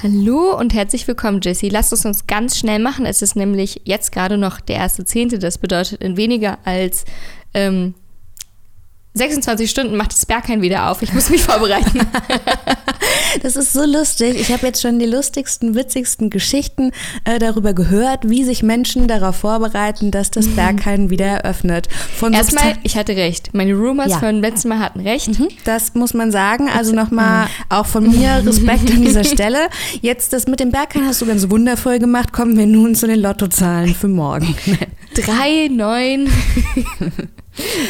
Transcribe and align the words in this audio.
Hallo 0.00 0.56
und 0.56 0.74
herzlich 0.74 1.08
willkommen, 1.08 1.40
Jessie. 1.42 1.68
Lasst 1.68 1.92
es 1.92 2.04
uns 2.04 2.26
ganz 2.28 2.56
schnell 2.56 2.78
machen. 2.78 3.04
Es 3.04 3.20
ist 3.20 3.34
nämlich 3.34 3.82
jetzt 3.84 4.12
gerade 4.12 4.38
noch 4.38 4.60
der 4.60 4.76
erste 4.76 5.04
Zehnte. 5.04 5.40
Das 5.40 5.58
bedeutet, 5.58 6.00
in 6.00 6.16
weniger 6.16 6.58
als 6.64 7.04
ähm, 7.52 7.94
26 9.18 9.70
Stunden 9.70 9.96
macht 9.96 10.12
das 10.12 10.24
Berghain 10.26 10.62
wieder 10.62 10.90
auf. 10.90 11.02
Ich 11.02 11.12
muss 11.12 11.30
mich 11.30 11.42
vorbereiten. 11.44 12.00
Das 13.42 13.56
ist 13.56 13.72
so 13.72 13.84
lustig. 13.84 14.40
Ich 14.40 14.52
habe 14.52 14.66
jetzt 14.66 14.80
schon 14.80 14.98
die 14.98 15.06
lustigsten, 15.06 15.74
witzigsten 15.74 16.30
Geschichten 16.30 16.92
äh, 17.24 17.38
darüber 17.38 17.72
gehört, 17.72 18.28
wie 18.28 18.44
sich 18.44 18.62
Menschen 18.62 19.06
darauf 19.06 19.36
vorbereiten, 19.36 20.10
dass 20.10 20.30
das 20.30 20.48
Berghain 20.48 21.10
wieder 21.10 21.26
eröffnet. 21.26 21.88
Von 22.16 22.32
Erstmal, 22.32 22.74
ich 22.82 22.96
hatte 22.96 23.16
recht. 23.16 23.50
Meine 23.54 23.74
Roomers 23.74 24.10
ja. 24.10 24.18
von 24.18 24.40
letztem 24.40 24.70
Mal 24.70 24.78
hatten 24.78 25.00
recht. 25.00 25.38
Mhm, 25.38 25.48
das 25.64 25.94
muss 25.94 26.14
man 26.14 26.32
sagen. 26.32 26.68
Also 26.68 26.94
nochmal 26.94 27.46
mhm. 27.46 27.50
auch 27.68 27.86
von 27.86 28.08
mir 28.08 28.42
Respekt 28.44 28.90
an 28.90 29.02
dieser 29.02 29.24
Stelle. 29.24 29.68
Jetzt 30.00 30.32
das 30.32 30.46
mit 30.46 30.60
dem 30.60 30.70
Berghain 30.70 31.06
hast 31.06 31.20
du 31.20 31.26
ganz 31.26 31.48
wundervoll 31.50 31.98
gemacht. 31.98 32.32
Kommen 32.32 32.56
wir 32.56 32.66
nun 32.66 32.94
zu 32.94 33.06
den 33.06 33.20
Lottozahlen 33.20 33.94
für 33.94 34.08
morgen. 34.08 34.56
Drei, 35.14 35.68
neun. 35.68 36.28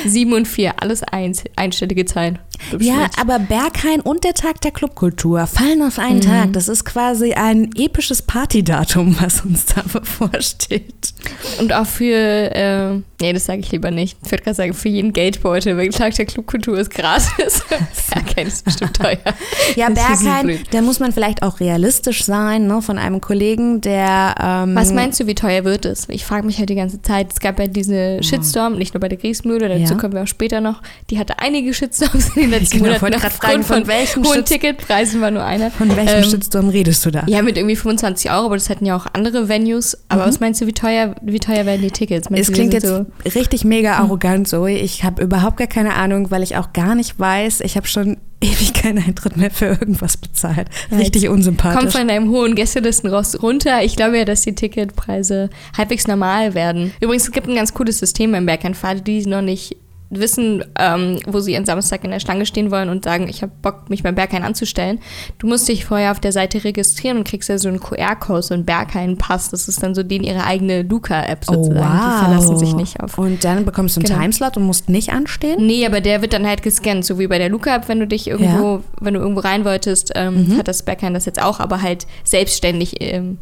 Sieben 0.06 0.32
und 0.32 0.46
vier, 0.46 0.82
alles 0.82 1.02
eins, 1.02 1.44
einstellige 1.56 2.04
Zahlen. 2.04 2.38
Ja, 2.78 3.08
aber 3.20 3.38
Berghain 3.38 4.00
und 4.00 4.24
der 4.24 4.34
Tag 4.34 4.60
der 4.60 4.70
Clubkultur 4.70 5.46
fallen 5.46 5.82
auf 5.82 5.98
einen 5.98 6.16
mhm. 6.16 6.22
Tag. 6.22 6.52
Das 6.52 6.68
ist 6.68 6.84
quasi 6.84 7.32
ein 7.32 7.70
episches 7.76 8.22
Partydatum, 8.22 9.16
was 9.20 9.42
uns 9.44 9.66
da 9.66 9.82
bevorsteht. 9.92 11.14
Und 11.60 11.72
auch 11.72 11.86
für, 11.86 12.14
äh, 12.14 12.94
nee, 13.20 13.32
das 13.32 13.46
sage 13.46 13.60
ich 13.60 13.70
lieber 13.72 13.90
nicht. 13.90 14.18
Ich 14.24 14.30
würde 14.30 14.44
gerade 14.44 14.56
sagen, 14.56 14.74
für 14.74 14.88
jeden 14.88 15.12
Geldbeutel, 15.12 15.76
weil 15.76 15.88
der 15.88 15.98
Tag 15.98 16.14
der 16.14 16.26
Clubkultur 16.26 16.78
ist 16.78 16.90
gratis. 16.90 17.62
Berghain 18.12 18.46
ist 18.46 18.64
bestimmt 18.64 18.96
teuer. 18.96 19.18
Ja, 19.76 19.88
Berghain, 19.88 20.58
da 20.70 20.82
muss 20.82 21.00
man 21.00 21.12
vielleicht 21.12 21.42
auch 21.42 21.60
realistisch 21.60 22.24
sein, 22.24 22.66
ne, 22.66 22.82
von 22.82 22.98
einem 22.98 23.20
Kollegen, 23.20 23.80
der. 23.80 24.34
Ähm, 24.40 24.74
was 24.74 24.92
meinst 24.92 25.20
du, 25.20 25.26
wie 25.26 25.34
teuer 25.34 25.64
wird 25.64 25.84
es? 25.84 26.08
Ich 26.08 26.24
frage 26.24 26.46
mich 26.46 26.58
halt 26.58 26.70
die 26.70 26.74
ganze 26.74 27.00
Zeit. 27.02 27.32
Es 27.32 27.40
gab 27.40 27.58
ja 27.58 27.66
diese 27.66 28.22
Shitstorm, 28.22 28.76
nicht 28.76 28.94
nur 28.94 29.00
bei 29.00 29.08
der 29.08 29.18
Kriegsmühle, 29.18 29.68
dazu 29.68 29.94
ja. 29.94 29.98
kommen 29.98 30.14
wir 30.14 30.22
auch 30.22 30.28
später 30.28 30.60
noch. 30.60 30.82
Die 31.10 31.18
hatte 31.18 31.38
einige 31.38 31.72
Shitstorms 31.72 32.30
in 32.36 32.42
den 32.42 32.47
letzten 32.50 32.78
genau, 32.78 32.98
Monaten. 32.98 33.14
Aufgrund 33.14 33.32
fragen, 33.32 33.62
von, 33.62 33.78
von 33.78 33.86
welchen 33.86 34.24
hohen 34.24 34.44
Ticketpreisen 34.44 35.20
war 35.20 35.30
nur 35.30 35.44
einer. 35.44 35.70
Von 35.70 35.94
welchem 35.96 36.22
ähm, 36.22 36.24
Shitstorm 36.24 36.68
redest 36.68 37.04
du 37.06 37.10
da? 37.10 37.24
Ja, 37.26 37.42
mit 37.42 37.56
irgendwie 37.56 37.76
25 37.76 38.30
Euro, 38.30 38.46
aber 38.46 38.56
das 38.56 38.70
hatten 38.70 38.86
ja 38.86 38.96
auch 38.96 39.06
andere 39.12 39.48
Venues. 39.48 39.96
Aber 40.08 40.22
mhm. 40.22 40.28
was 40.28 40.40
meinst 40.40 40.60
du, 40.60 40.66
wie 40.66 40.72
teuer, 40.72 41.14
wie 41.22 41.40
teuer 41.40 41.66
werden 41.66 41.82
die 41.82 41.90
Tickets? 41.90 42.30
Meinst 42.30 42.48
es 42.48 42.54
klingt 42.54 42.72
jetzt 42.72 42.86
so 42.86 43.06
richtig 43.24 43.64
mega 43.64 43.98
hm. 43.98 44.04
arrogant, 44.04 44.48
Zoe. 44.48 44.72
Ich 44.72 45.04
habe 45.04 45.22
überhaupt 45.22 45.56
gar 45.56 45.66
keine 45.66 45.94
Ahnung, 45.94 46.30
weil 46.30 46.42
ich 46.42 46.56
auch 46.56 46.72
gar 46.72 46.94
nicht 46.94 47.18
weiß. 47.18 47.60
Ich 47.60 47.76
habe 47.76 47.86
schon 47.86 48.16
ewig 48.40 48.72
keinen 48.72 49.04
Eintritt 49.04 49.36
mehr 49.36 49.50
für 49.50 49.66
irgendwas 49.66 50.16
bezahlt. 50.16 50.68
Richtig 50.92 51.22
ja, 51.22 51.30
unsympathisch. 51.30 51.80
Kommt 51.80 51.92
von 51.92 52.08
deinem 52.08 52.30
hohen 52.30 52.54
Gästelisten 52.54 53.12
runter. 53.12 53.82
Ich 53.82 53.96
glaube 53.96 54.18
ja, 54.18 54.24
dass 54.24 54.42
die 54.42 54.54
Ticketpreise 54.54 55.50
halbwegs 55.76 56.06
normal 56.06 56.54
werden. 56.54 56.92
Übrigens, 57.00 57.24
es 57.24 57.32
gibt 57.32 57.48
ein 57.48 57.56
ganz 57.56 57.74
cooles 57.74 57.98
System 57.98 58.32
beim 58.32 58.46
Berghain. 58.46 58.74
Für 58.74 58.88
alle, 58.88 59.00
die 59.00 59.26
noch 59.26 59.42
nicht 59.42 59.76
wissen, 60.10 60.64
ähm, 60.78 61.18
wo 61.26 61.40
sie 61.40 61.52
ihren 61.52 61.66
Samstag 61.66 62.04
in 62.04 62.10
der 62.10 62.20
Schlange 62.20 62.46
stehen 62.46 62.70
wollen 62.70 62.88
und 62.88 63.04
sagen, 63.04 63.28
ich 63.28 63.42
habe 63.42 63.52
Bock, 63.60 63.90
mich 63.90 64.02
beim 64.02 64.14
Berghain 64.14 64.42
anzustellen. 64.42 65.00
Du 65.38 65.46
musst 65.46 65.68
dich 65.68 65.84
vorher 65.84 66.12
auf 66.12 66.20
der 66.20 66.32
Seite 66.32 66.64
registrieren 66.64 67.18
und 67.18 67.28
kriegst 67.28 67.48
ja 67.48 67.58
so 67.58 67.68
einen 67.68 67.80
QR-Code, 67.80 68.42
so 68.42 68.54
einen 68.54 68.64
Berghain-Pass. 68.64 69.50
Das 69.50 69.68
ist 69.68 69.82
dann 69.82 69.94
so 69.94 70.02
den 70.02 70.22
ihre 70.24 70.44
eigene 70.44 70.82
Luca-App 70.82 71.44
oh, 71.48 71.54
sozusagen. 71.54 71.80
Oh, 71.80 71.82
wow. 71.82 72.20
Die 72.20 72.24
verlassen 72.24 72.58
sich 72.58 72.74
nicht 72.74 73.00
auf. 73.00 73.18
Und 73.18 73.44
dann 73.44 73.64
bekommst 73.64 73.96
du 73.96 74.00
einen 74.00 74.06
genau. 74.06 74.20
Timeslot 74.20 74.56
und 74.56 74.64
musst 74.64 74.88
nicht 74.88 75.10
anstehen? 75.10 75.66
Nee, 75.66 75.84
aber 75.84 76.00
der 76.00 76.22
wird 76.22 76.32
dann 76.32 76.46
halt 76.46 76.62
gescannt, 76.62 77.04
so 77.04 77.18
wie 77.18 77.26
bei 77.26 77.38
der 77.38 77.50
Luca-App, 77.50 77.88
wenn 77.88 78.00
du 78.00 78.06
dich 78.06 78.28
irgendwo, 78.28 78.76
ja. 78.76 78.82
wenn 79.00 79.14
du 79.14 79.20
irgendwo 79.20 79.40
rein 79.40 79.64
wolltest, 79.64 80.12
ähm, 80.14 80.48
mhm. 80.48 80.58
hat 80.58 80.68
das 80.68 80.82
Berghain 80.82 81.14
das 81.14 81.26
jetzt 81.26 81.42
auch, 81.42 81.60
aber 81.60 81.82
halt 81.82 82.06
selbstständig 82.24 82.96
ähm, 83.00 83.38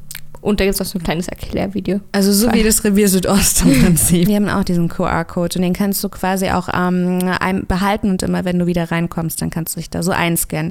und 0.47 0.61
da 0.61 0.65
gibt 0.65 0.75
es 0.75 0.79
noch 0.79 0.87
so 0.87 0.99
ein 0.99 1.03
kleines 1.03 1.27
Erklärvideo. 1.27 2.01
Also 2.12 2.33
so 2.33 2.53
wie 2.53 2.62
das 2.62 2.84
Revier 2.84 3.09
Südost 3.09 3.62
im 3.62 3.81
Prinzip. 3.83 4.29
Wir 4.29 4.37
haben 4.37 4.49
auch 4.49 4.62
diesen 4.62 4.89
QR-Code 4.89 5.59
und 5.59 5.62
den 5.62 5.73
kannst 5.73 6.05
du 6.05 6.09
quasi 6.09 6.51
auch 6.51 6.69
ähm, 6.73 7.19
behalten 7.67 8.11
und 8.11 8.23
immer, 8.23 8.45
wenn 8.45 8.57
du 8.59 8.67
wieder 8.67 8.93
reinkommst, 8.93 9.43
dann 9.43 9.51
kannst 9.51 9.75
du 9.75 9.81
dich 9.81 9.91
da 9.91 10.05
so 10.05 10.12
einscannen. 10.12 10.71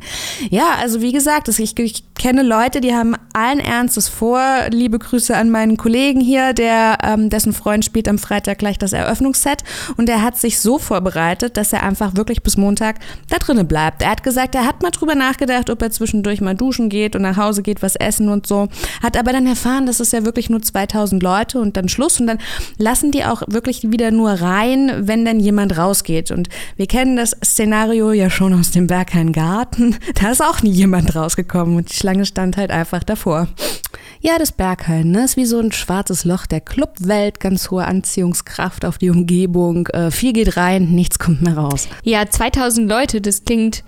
Ja, 0.50 0.76
also 0.80 1.02
wie 1.02 1.12
gesagt, 1.12 1.50
ich, 1.50 1.78
ich 1.78 2.04
kenne 2.16 2.42
Leute, 2.42 2.80
die 2.80 2.94
haben 2.94 3.16
allen 3.34 3.60
Ernstes 3.60 4.08
vor. 4.08 4.42
Liebe 4.70 4.98
Grüße 4.98 5.36
an 5.36 5.50
meinen 5.50 5.76
Kollegen 5.76 6.22
hier, 6.22 6.54
der 6.54 7.00
ähm, 7.04 7.30
dessen 7.30 7.52
Freund 7.52 7.84
spielt 7.84 8.08
am 8.08 8.18
Freitag 8.18 8.60
gleich 8.60 8.78
das 8.78 8.94
Eröffnungsset 8.94 9.66
und 9.98 10.08
der 10.08 10.22
hat 10.22 10.38
sich 10.38 10.62
so 10.62 10.80
vorbereitet, 10.80 11.58
dass 11.58 11.74
er 11.74 11.84
einfach 11.84 12.16
wirklich 12.16 12.44
bis 12.44 12.56
Montag 12.56 12.96
da 13.30 13.40
drinnen 13.40 13.68
bleibt. 13.68 14.02
Er 14.02 14.12
hat 14.12 14.24
gesagt, 14.24 14.56
er 14.56 14.66
hat 14.66 14.82
mal 14.82 14.92
drüber 14.92 15.16
nachgedacht, 15.16 15.70
ob 15.70 15.82
er 15.82 15.92
zwischendurch 15.92 16.40
mal 16.40 16.56
duschen 16.56 16.88
geht 16.88 17.16
und 17.18 17.24
nach 17.24 17.36
Hause 17.36 17.62
geht, 17.62 17.82
was 17.82 17.98
essen 17.98 18.30
und 18.30 18.48
so. 18.48 18.70
Hat 19.04 19.18
aber 19.18 19.34
dann 19.34 19.46
erfahren, 19.66 19.86
dass 19.86 20.00
es 20.00 20.12
ja 20.12 20.24
wirklich 20.26 20.50
nur 20.50 20.62
2000 20.62 21.22
Leute 21.24 21.60
und 21.60 21.76
dann 21.76 21.90
Schluss 21.90 22.20
und 22.20 22.28
dann 22.28 22.38
lassen 22.78 23.12
die 23.12 23.26
auch 23.26 23.42
wirklich 23.48 23.92
wieder 23.92 24.12
nur 24.12 24.30
rein, 24.30 24.92
wenn 25.08 25.26
dann 25.26 25.40
jemand 25.40 25.78
rausgeht. 25.78 26.30
Und 26.30 26.50
wir 26.78 26.86
kennen 26.86 27.16
das 27.16 27.36
Szenario 27.44 28.12
ja 28.12 28.30
schon 28.30 28.54
aus 28.54 28.72
dem 28.72 28.88
Berghain 28.88 29.32
Garten. 29.32 29.96
Da 30.22 30.32
ist 30.32 30.42
auch 30.42 30.62
nie 30.62 30.72
jemand 30.72 31.16
rausgekommen 31.16 31.76
und 31.76 31.90
die 31.90 31.96
Schlange 31.96 32.26
stand 32.26 32.58
halt 32.58 32.72
einfach 32.72 33.04
davor. 33.04 33.48
Ja, 34.22 34.38
das 34.40 34.52
Berghain 34.52 35.12
ne, 35.12 35.26
ist 35.26 35.36
wie 35.36 35.46
so 35.46 35.60
ein 35.60 35.72
schwarzes 35.72 36.26
Loch 36.26 36.46
der 36.46 36.62
Clubwelt, 36.62 37.40
ganz 37.40 37.70
hohe 37.70 37.86
Anziehungskraft 37.86 38.86
auf 38.86 38.98
die 38.98 39.10
Umgebung. 39.10 39.88
Äh, 39.88 40.12
viel 40.12 40.34
geht 40.34 40.58
rein, 40.58 40.92
nichts 40.92 41.20
kommt 41.20 41.42
mehr 41.42 41.58
raus. 41.58 41.88
Ja, 42.04 42.26
2000 42.26 42.90
Leute, 42.90 43.20
das 43.20 43.44
klingt 43.44 43.84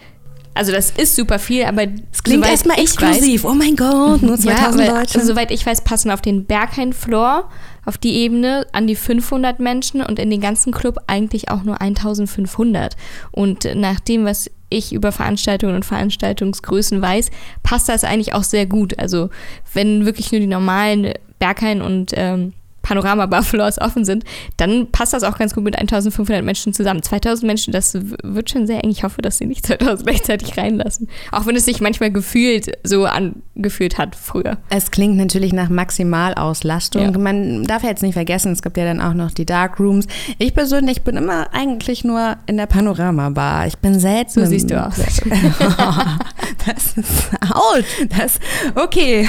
also 0.57 0.72
das 0.72 0.91
ist 0.91 1.16
super 1.16 1.40
viel, 1.40 1.63
aber 1.66 1.84
es 2.12 2.23
klingt 2.23 2.45
erstmal 2.45 2.79
exklusiv. 2.79 3.44
Weiß, 3.44 3.51
oh 3.51 3.53
mein 3.53 3.75
Gott, 3.75 4.22
nur 4.22 4.38
2000 4.38 4.81
ja, 4.81 5.00
Leute. 5.00 5.16
Also, 5.16 5.22
soweit 5.22 5.51
ich 5.51 5.66
weiß, 5.66 5.84
passen 5.84 6.12
auf 6.12 6.22
den 6.22 6.45
Berghain-Floor, 6.45 7.50
auf 7.85 7.97
die 7.97 8.16
Ebene 8.16 8.68
an 8.73 8.88
die 8.88 8.95
500 8.95 9.59
Menschen 9.59 10.01
und 10.01 10.19
in 10.19 10.29
den 10.29 10.41
ganzen 10.41 10.73
Club 10.73 10.97
eigentlich 11.07 11.50
auch 11.50 11.63
nur 11.63 11.79
1500. 11.79 12.97
Und 13.31 13.68
nach 13.75 14.00
dem, 14.00 14.25
was 14.25 14.50
ich 14.69 14.91
über 14.91 15.12
Veranstaltungen 15.12 15.75
und 15.75 15.85
Veranstaltungsgrößen 15.85 17.01
weiß, 17.01 17.29
passt 17.63 17.88
das 17.88 18.03
eigentlich 18.03 18.34
auch 18.34 18.44
sehr 18.44 18.66
gut. 18.66 19.00
Also 19.00 19.29
wenn 19.74 20.06
wirklich 20.06 20.31
nur 20.31 20.41
die 20.41 20.47
normalen 20.47 21.13
Berghain 21.39 21.81
und 21.81 22.12
ähm, 22.16 22.53
Panorama 22.88 23.25
Buffaloes 23.25 23.81
offen 23.81 24.06
sind, 24.06 24.24
dann 24.56 24.90
passt 24.92 25.12
das 25.12 25.24
auch 25.24 25.38
ganz 25.38 25.53
gut 25.53 25.66
mit 25.66 25.78
1500 25.78 26.44
Menschen 26.44 26.74
zusammen. 26.74 27.03
2000 27.03 27.46
Menschen, 27.46 27.74
das 27.74 27.98
wird 28.24 28.50
schon 28.50 28.66
sehr 28.66 28.81
eng. 28.81 28.92
Ich 28.92 29.03
hoffe, 29.03 29.22
dass 29.22 29.38
sie 29.38 29.46
nicht 29.46 29.66
2000 29.66 30.08
gleichzeitig 30.08 30.58
reinlassen. 30.58 31.09
Auch 31.31 31.46
wenn 31.46 31.58
es 31.58 31.66
sich 31.66 31.81
manchmal 31.81 32.12
gefühlt 32.12 32.72
so 32.84 33.06
angefühlt 33.06 33.98
hat 33.98 34.16
früher. 34.16 34.58
Es 34.70 34.90
klingt 34.92 35.18
natürlich 35.18 35.52
nach 35.52 35.68
Maximalauslastung. 35.68 37.12
Ja. 37.12 37.18
Man 37.18 37.66
darf 37.66 37.84
ja 37.84 37.90
jetzt 37.90 38.03
nicht 38.03 38.14
vergessen, 38.14 38.53
es 38.53 38.62
gibt 38.62 38.78
ja 38.78 38.86
dann 38.86 39.02
auch 39.02 39.14
noch 39.14 39.31
die 39.31 39.46
Dark 39.46 39.81
Rooms. 39.81 40.08
Ich 40.38 40.54
persönlich 40.54 41.02
bin 41.02 41.18
immer 41.18 41.54
eigentlich 41.54 42.06
nur 42.06 42.38
in 42.46 42.56
der 42.56 42.68
Panorama 42.68 43.30
Bar. 43.31 43.68
Ich 43.68 43.78
bin 43.80 44.00
selten. 44.00 44.31
So 44.31 44.46
siehst 44.46 44.69
du 44.69 44.81
aus. 44.81 44.96
das 46.66 46.94
ist 46.96 47.31
out. 47.42 47.84
Das, 48.18 48.40
okay, 48.75 49.28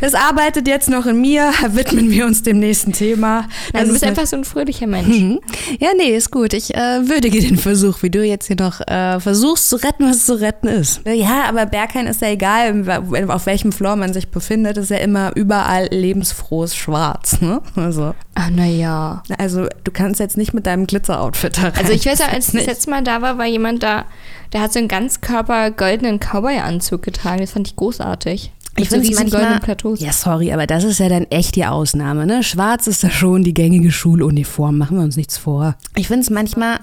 das 0.00 0.14
arbeitet 0.14 0.68
jetzt 0.68 0.88
noch 0.88 1.06
in 1.06 1.20
mir. 1.20 1.50
Widmen 1.70 2.08
wir 2.10 2.26
uns 2.26 2.44
dem 2.44 2.60
nächsten 2.60 2.92
Thema. 2.92 2.99
Thema. 3.00 3.48
Nein, 3.72 3.86
du 3.86 3.92
bist 3.92 4.04
einfach 4.04 4.26
so 4.26 4.36
ein 4.36 4.44
fröhlicher 4.44 4.86
Mensch. 4.86 5.08
Mhm. 5.08 5.40
Ja, 5.78 5.88
nee, 5.96 6.14
ist 6.14 6.30
gut. 6.30 6.52
Ich 6.52 6.74
äh, 6.74 7.08
würdige 7.08 7.40
den 7.40 7.56
Versuch, 7.56 8.02
wie 8.02 8.10
du 8.10 8.22
jetzt 8.22 8.48
hier 8.48 8.56
noch 8.60 8.80
äh, 8.86 9.18
versuchst 9.20 9.70
zu 9.70 9.76
retten, 9.76 10.08
was 10.08 10.26
zu 10.26 10.38
retten 10.38 10.68
ist. 10.68 11.00
Ja, 11.06 11.44
aber 11.48 11.64
Berghain 11.64 12.06
ist 12.06 12.20
ja 12.20 12.28
egal, 12.28 12.84
auf 13.28 13.46
welchem 13.46 13.72
Floor 13.72 13.96
man 13.96 14.12
sich 14.12 14.28
befindet, 14.28 14.76
ist 14.76 14.90
ja 14.90 14.98
immer 14.98 15.34
überall 15.34 15.88
lebensfrohes 15.90 16.76
Schwarz. 16.76 17.40
Ne? 17.40 17.62
Also. 17.74 18.14
Ah, 18.34 18.50
naja. 18.50 19.22
Also 19.38 19.66
du 19.84 19.90
kannst 19.92 20.20
jetzt 20.20 20.36
nicht 20.36 20.52
mit 20.52 20.66
deinem 20.66 20.86
Glitzer-Outfit 20.86 21.56
da 21.56 21.62
rein. 21.62 21.78
Also 21.78 21.92
ich 21.92 22.04
weiß 22.04 22.18
ja, 22.18 22.26
als 22.26 22.48
ich 22.48 22.60
das 22.60 22.66
letzte 22.66 22.90
Mal 22.90 23.02
da 23.02 23.22
war, 23.22 23.38
war 23.38 23.46
jemand 23.46 23.82
da, 23.82 24.04
der 24.52 24.60
hat 24.60 24.74
so 24.74 24.78
einen 24.78 24.88
ganzkörper 24.88 25.70
goldenen 25.70 26.20
Cowboy-Anzug 26.20 27.02
getragen. 27.02 27.40
Das 27.40 27.52
fand 27.52 27.66
ich 27.66 27.76
großartig. 27.76 28.52
Ich 28.76 28.88
finde 28.88 29.06
so 29.06 29.14
manchmal, 29.14 29.60
Plateaus. 29.60 30.00
Ja, 30.00 30.12
sorry, 30.12 30.52
aber 30.52 30.66
das 30.66 30.84
ist 30.84 30.98
ja 30.98 31.08
dann 31.08 31.24
echt 31.24 31.56
die 31.56 31.66
Ausnahme. 31.66 32.26
Ne? 32.26 32.42
Schwarz 32.42 32.86
ist 32.86 33.04
da 33.04 33.10
schon 33.10 33.42
die 33.42 33.54
gängige 33.54 33.90
Schuluniform. 33.90 34.78
Machen 34.78 34.96
wir 34.96 35.04
uns 35.04 35.16
nichts 35.16 35.36
vor. 35.38 35.76
Ich 35.96 36.06
finde 36.06 36.22
es 36.22 36.30
manchmal 36.30 36.78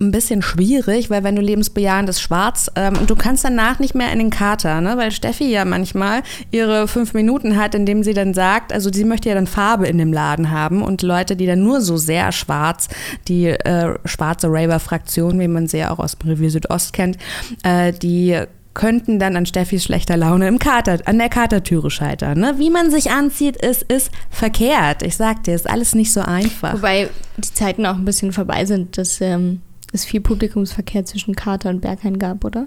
ein 0.00 0.10
bisschen 0.10 0.42
schwierig, 0.42 1.10
weil 1.10 1.24
wenn 1.24 1.36
du 1.36 1.42
lebensbejahendes 1.42 2.20
Schwarz 2.20 2.70
ähm, 2.74 2.98
und 2.98 3.10
du 3.10 3.16
kannst 3.16 3.44
danach 3.44 3.78
nicht 3.78 3.94
mehr 3.94 4.12
in 4.12 4.18
den 4.18 4.30
Kater, 4.30 4.80
ne? 4.80 4.96
weil 4.96 5.12
Steffi 5.12 5.44
ja 5.44 5.64
manchmal 5.64 6.22
ihre 6.50 6.88
fünf 6.88 7.14
Minuten 7.14 7.56
hat, 7.56 7.74
indem 7.74 8.02
sie 8.02 8.14
dann 8.14 8.34
sagt, 8.34 8.72
also 8.72 8.92
sie 8.92 9.04
möchte 9.04 9.28
ja 9.28 9.34
dann 9.34 9.46
Farbe 9.46 9.86
in 9.86 9.98
dem 9.98 10.12
Laden 10.12 10.50
haben 10.50 10.82
und 10.82 11.02
Leute, 11.02 11.36
die 11.36 11.46
dann 11.46 11.62
nur 11.62 11.80
so 11.80 11.96
sehr 11.96 12.32
schwarz, 12.32 12.88
die 13.28 13.46
äh, 13.46 13.96
schwarze 14.04 14.48
Raver-Fraktion, 14.48 15.38
wie 15.38 15.48
man 15.48 15.68
sie 15.68 15.78
ja 15.78 15.90
auch 15.90 15.98
aus 15.98 16.18
dem 16.18 16.30
Revier 16.30 16.50
Südost 16.50 16.92
kennt, 16.92 17.16
äh, 17.62 17.92
die 17.92 18.38
könnten 18.74 19.18
dann 19.18 19.36
an 19.36 19.46
Steffis 19.46 19.84
schlechter 19.84 20.16
Laune 20.16 20.48
im 20.48 20.58
Kater, 20.58 20.98
an 21.06 21.18
der 21.18 21.28
Katertüre 21.28 21.90
scheitern. 21.90 22.40
Ne? 22.40 22.54
Wie 22.58 22.70
man 22.70 22.90
sich 22.90 23.10
anzieht, 23.10 23.56
ist, 23.56 23.84
ist 23.84 24.10
verkehrt. 24.30 25.02
Ich 25.02 25.16
sag 25.16 25.44
dir, 25.44 25.54
ist 25.54 25.70
alles 25.70 25.94
nicht 25.94 26.12
so 26.12 26.20
einfach. 26.20 26.74
Wobei 26.74 27.08
die 27.36 27.52
Zeiten 27.52 27.86
auch 27.86 27.94
ein 27.94 28.04
bisschen 28.04 28.32
vorbei 28.32 28.64
sind, 28.64 28.98
dass 28.98 29.20
ähm, 29.20 29.62
es 29.92 30.04
viel 30.04 30.20
Publikumsverkehr 30.20 31.04
zwischen 31.04 31.36
Kater 31.36 31.70
und 31.70 31.80
Berghain 31.80 32.18
gab, 32.18 32.44
oder? 32.44 32.66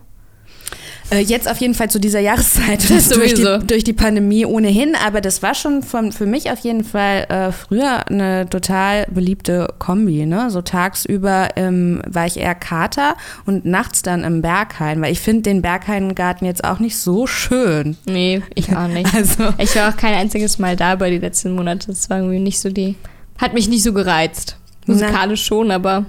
Äh, 1.10 1.20
jetzt 1.20 1.50
auf 1.50 1.58
jeden 1.58 1.74
Fall 1.74 1.90
zu 1.90 2.00
dieser 2.00 2.20
Jahreszeit 2.20 2.90
durch 3.16 3.34
die, 3.34 3.60
durch 3.66 3.84
die 3.84 3.94
Pandemie 3.94 4.46
ohnehin, 4.46 4.94
aber 4.96 5.22
das 5.22 5.42
war 5.42 5.56
schon 5.56 5.82
von, 5.82 6.12
für 6.12 6.26
mich 6.26 6.52
auf 6.52 6.60
jeden 6.60 6.84
Fall 6.84 7.26
äh, 7.30 7.52
früher 7.52 8.08
eine 8.10 8.50
total 8.50 9.06
beliebte 9.10 9.68
Kombi. 9.80 10.26
Ne? 10.26 10.50
So 10.50 10.62
tagsüber 10.62 11.50
ähm, 11.56 12.02
war 12.06 12.26
ich 12.26 12.38
eher 12.38 12.56
Kater 12.56 13.16
und 13.46 13.66
nachts 13.66 14.02
dann 14.02 14.24
im 14.24 14.42
Berghain, 14.42 15.02
weil 15.02 15.14
ich 15.14 15.22
finde 15.22 15.44
den 15.44 15.62
Bergheingarten 15.62 16.46
jetzt 16.46 16.66
auch 16.66 16.80
nicht 16.80 16.98
so 16.98 17.26
schön. 17.26 17.96
Nee, 18.06 18.42
ich 18.56 18.76
auch 18.76 18.88
nicht. 18.88 19.14
also. 19.16 19.54
Ich 19.60 19.76
war 19.76 19.90
auch 19.90 19.98
kein 19.98 20.14
einziges 20.14 20.60
Mal 20.60 20.76
da 20.76 20.96
bei 20.96 21.10
die 21.10 21.20
letzten 21.20 21.52
Monate. 21.52 21.88
Das 21.88 22.10
war 22.10 22.18
irgendwie 22.18 22.40
nicht 22.40 22.60
so 22.60 22.70
die. 22.70 22.96
Hat 23.38 23.54
mich 23.54 23.70
nicht 23.70 23.84
so 23.84 23.94
gereizt. 23.94 24.58
Musikalisch 24.88 25.46
schon, 25.46 25.72
aber 25.72 26.06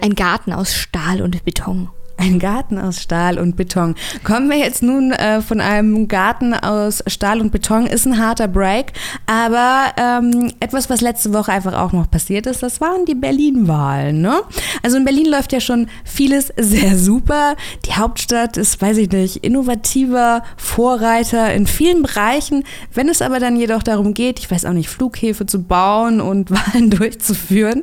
ein 0.00 0.14
Garten 0.14 0.52
aus 0.52 0.74
Stahl 0.74 1.22
und 1.22 1.44
Beton. 1.44 1.88
Ein 2.16 2.38
Garten 2.38 2.78
aus 2.78 3.00
Stahl 3.00 3.38
und 3.38 3.56
Beton. 3.56 3.94
Kommen 4.22 4.48
wir 4.48 4.58
jetzt 4.58 4.82
nun 4.82 5.12
äh, 5.12 5.40
von 5.40 5.60
einem 5.60 6.08
Garten 6.08 6.54
aus 6.54 7.02
Stahl 7.06 7.40
und 7.40 7.50
Beton, 7.50 7.86
ist 7.86 8.06
ein 8.06 8.18
harter 8.18 8.48
Break, 8.48 8.92
aber 9.26 9.92
ähm, 9.96 10.52
etwas, 10.60 10.88
was 10.88 11.00
letzte 11.00 11.32
Woche 11.32 11.52
einfach 11.52 11.74
auch 11.74 11.92
noch 11.92 12.10
passiert 12.10 12.46
ist, 12.46 12.62
das 12.62 12.80
waren 12.80 13.04
die 13.06 13.14
Berlin-Wahlen. 13.14 14.20
Ne? 14.20 14.42
Also 14.82 14.96
in 14.96 15.04
Berlin 15.04 15.26
läuft 15.26 15.52
ja 15.52 15.60
schon 15.60 15.88
vieles 16.04 16.52
sehr 16.56 16.96
super. 16.96 17.56
Die 17.86 17.94
Hauptstadt 17.94 18.56
ist, 18.56 18.80
weiß 18.80 18.98
ich 18.98 19.10
nicht, 19.10 19.38
innovativer 19.38 20.42
Vorreiter 20.56 21.52
in 21.52 21.66
vielen 21.66 22.02
Bereichen. 22.02 22.64
Wenn 22.94 23.08
es 23.08 23.22
aber 23.22 23.40
dann 23.40 23.56
jedoch 23.56 23.82
darum 23.82 24.14
geht, 24.14 24.38
ich 24.38 24.50
weiß 24.50 24.64
auch 24.64 24.72
nicht, 24.72 24.88
Flughäfe 24.88 25.46
zu 25.46 25.62
bauen 25.62 26.20
und 26.20 26.50
Wahlen 26.74 26.90
durchzuführen, 26.90 27.82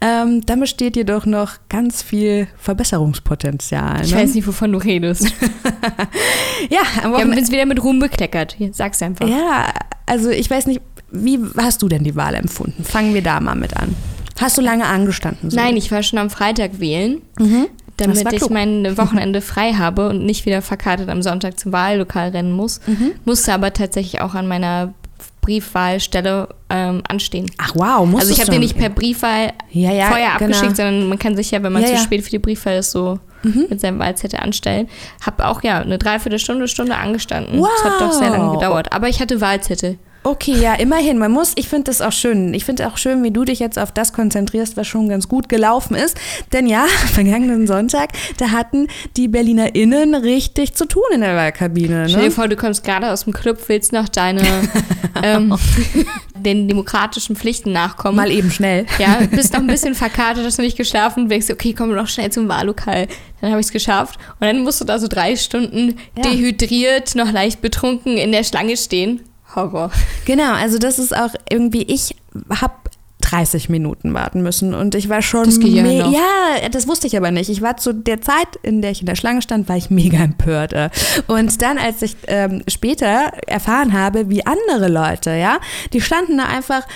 ähm, 0.00 0.44
dann 0.46 0.60
besteht 0.60 0.96
jedoch 0.96 1.26
noch 1.26 1.58
ganz 1.68 2.02
viel 2.02 2.48
Verbesserungspotenzial. 2.56 3.75
Ich 4.02 4.12
ne? 4.12 4.18
weiß 4.18 4.34
nicht, 4.34 4.46
wovon 4.46 4.72
du 4.72 4.78
redest. 4.78 5.24
ja, 6.70 6.80
aber. 7.02 7.18
Wir 7.18 7.24
haben 7.24 7.36
uns 7.36 7.50
wieder 7.50 7.66
mit 7.66 7.82
Ruhm 7.82 7.98
bekleckert. 7.98 8.54
Hier, 8.56 8.72
sag's 8.72 9.02
einfach. 9.02 9.28
Ja, 9.28 9.72
also 10.06 10.30
ich 10.30 10.48
weiß 10.48 10.66
nicht, 10.66 10.80
wie 11.10 11.38
hast 11.56 11.82
du 11.82 11.88
denn 11.88 12.04
die 12.04 12.16
Wahl 12.16 12.34
empfunden? 12.34 12.84
Fangen 12.84 13.14
wir 13.14 13.22
da 13.22 13.40
mal 13.40 13.54
mit 13.54 13.76
an. 13.76 13.94
Hast 14.38 14.58
du 14.58 14.62
lange 14.62 14.84
angestanden? 14.84 15.50
So? 15.50 15.56
Nein, 15.56 15.76
ich 15.76 15.90
war 15.90 16.02
schon 16.02 16.18
am 16.18 16.30
Freitag 16.30 16.80
wählen. 16.80 17.22
Mhm. 17.38 17.66
Damit 17.96 18.30
ich 18.30 18.50
mein 18.50 18.98
Wochenende 18.98 19.40
frei 19.40 19.72
habe 19.72 20.10
und 20.10 20.26
nicht 20.26 20.44
wieder 20.44 20.60
verkartet 20.60 21.08
am 21.08 21.22
Sonntag 21.22 21.58
zum 21.58 21.72
Wahllokal 21.72 22.28
rennen 22.28 22.52
muss, 22.52 22.80
mhm. 22.86 23.12
musste 23.24 23.54
aber 23.54 23.72
tatsächlich 23.72 24.20
auch 24.20 24.34
an 24.34 24.46
meiner 24.46 24.92
Briefwahlstelle 25.46 26.48
ähm, 26.70 27.02
anstehen. 27.08 27.48
Ach 27.58 27.72
wow, 27.76 28.04
muss 28.04 28.22
Also 28.22 28.32
ich 28.32 28.40
habe 28.40 28.50
den 28.50 28.60
nicht 28.60 28.76
per 28.76 28.90
Briefwahl 28.90 29.52
ja, 29.70 29.92
ja, 29.92 30.06
vorher 30.06 30.32
genau. 30.38 30.56
abgeschickt, 30.56 30.76
sondern 30.76 31.08
man 31.08 31.18
kann 31.20 31.36
sich 31.36 31.52
ja, 31.52 31.62
wenn 31.62 31.72
man 31.72 31.82
ja, 31.82 31.94
zu 31.94 31.98
spät 31.98 32.24
für 32.24 32.30
die 32.30 32.40
Briefwahl 32.40 32.78
ist, 32.78 32.90
so 32.90 33.20
mhm. 33.44 33.66
mit 33.70 33.80
seinem 33.80 34.00
Wahlzettel 34.00 34.40
anstellen. 34.40 34.88
Habe 35.24 35.46
auch 35.46 35.62
ja 35.62 35.78
eine 35.78 35.98
Dreiviertelstunde, 35.98 36.66
Stunde 36.66 36.96
angestanden. 36.96 37.60
Wow. 37.60 37.68
Das 37.76 37.92
hat 37.92 38.00
doch 38.00 38.12
sehr 38.12 38.30
lange 38.30 38.54
gedauert. 38.54 38.92
Aber 38.92 39.08
ich 39.08 39.20
hatte 39.20 39.40
Wahlzettel. 39.40 39.98
Okay, 40.26 40.60
ja, 40.60 40.74
immerhin. 40.74 41.18
Man 41.18 41.30
muss, 41.30 41.52
ich 41.54 41.68
finde 41.68 41.84
das 41.84 42.00
auch 42.00 42.10
schön. 42.10 42.52
Ich 42.52 42.64
finde 42.64 42.88
auch 42.88 42.96
schön, 42.96 43.22
wie 43.22 43.30
du 43.30 43.44
dich 43.44 43.60
jetzt 43.60 43.78
auf 43.78 43.92
das 43.92 44.12
konzentrierst, 44.12 44.76
was 44.76 44.88
schon 44.88 45.08
ganz 45.08 45.28
gut 45.28 45.48
gelaufen 45.48 45.94
ist. 45.94 46.18
Denn 46.52 46.66
ja, 46.66 46.86
vergangenen 47.12 47.68
Sonntag, 47.68 48.10
da 48.36 48.50
hatten 48.50 48.88
die 49.16 49.28
BerlinerInnen 49.28 50.16
richtig 50.16 50.74
zu 50.74 50.86
tun 50.86 51.04
in 51.12 51.20
der 51.20 51.36
Wahlkabine. 51.36 52.02
Ne? 52.02 52.08
Stell 52.08 52.24
dir 52.24 52.30
vor, 52.32 52.48
du 52.48 52.56
kommst 52.56 52.82
gerade 52.82 53.12
aus 53.12 53.22
dem 53.22 53.34
Club, 53.34 53.60
willst 53.68 53.92
noch 53.92 54.08
deine 54.08 54.42
ähm, 55.22 55.56
den 56.34 56.66
demokratischen 56.66 57.36
Pflichten 57.36 57.70
nachkommen. 57.70 58.16
Mal 58.16 58.32
eben 58.32 58.50
schnell. 58.50 58.86
Ja, 58.98 59.20
bist 59.30 59.52
noch 59.52 59.60
ein 59.60 59.68
bisschen 59.68 59.94
verkartet, 59.94 60.44
hast 60.44 60.58
noch 60.58 60.64
nicht 60.64 60.76
geschlafen, 60.76 61.28
denkst, 61.28 61.50
okay, 61.52 61.72
komm 61.72 61.94
noch 61.94 62.08
schnell 62.08 62.32
zum 62.32 62.48
Wahllokal. 62.48 63.06
Dann 63.40 63.50
habe 63.50 63.60
ich 63.60 63.66
es 63.66 63.72
geschafft. 63.72 64.18
Und 64.40 64.48
dann 64.48 64.64
musst 64.64 64.80
du 64.80 64.84
da 64.84 64.98
so 64.98 65.06
drei 65.06 65.36
Stunden 65.36 66.00
ja. 66.16 66.22
dehydriert, 66.24 67.14
noch 67.14 67.30
leicht 67.30 67.60
betrunken 67.60 68.16
in 68.16 68.32
der 68.32 68.42
Schlange 68.42 68.76
stehen. 68.76 69.20
Horror. 69.56 69.90
Genau, 70.24 70.52
also 70.52 70.78
das 70.78 70.98
ist 70.98 71.16
auch 71.16 71.34
irgendwie, 71.50 71.82
ich 71.82 72.14
habe 72.50 72.74
30 73.22 73.68
Minuten 73.68 74.14
warten 74.14 74.42
müssen 74.42 74.72
und 74.74 74.94
ich 74.94 75.08
war 75.08 75.20
schon 75.20 75.46
das 75.46 75.58
ja, 75.60 75.82
noch. 75.82 76.12
ja, 76.12 76.68
das 76.70 76.86
wusste 76.86 77.06
ich 77.08 77.16
aber 77.16 77.30
nicht. 77.30 77.50
Ich 77.50 77.60
war 77.60 77.76
zu 77.76 77.92
der 77.92 78.20
Zeit, 78.20 78.46
in 78.62 78.82
der 78.82 78.92
ich 78.92 79.00
in 79.00 79.06
der 79.06 79.16
Schlange 79.16 79.42
stand, 79.42 79.68
war 79.68 79.76
ich 79.76 79.90
mega 79.90 80.18
empört. 80.18 80.72
Und 81.26 81.60
dann, 81.60 81.78
als 81.78 82.02
ich 82.02 82.16
ähm, 82.28 82.62
später 82.68 83.32
erfahren 83.46 83.92
habe, 83.92 84.28
wie 84.30 84.46
andere 84.46 84.88
Leute, 84.88 85.30
ja, 85.30 85.58
die 85.92 86.00
standen 86.00 86.38
da 86.38 86.44
einfach 86.44 86.86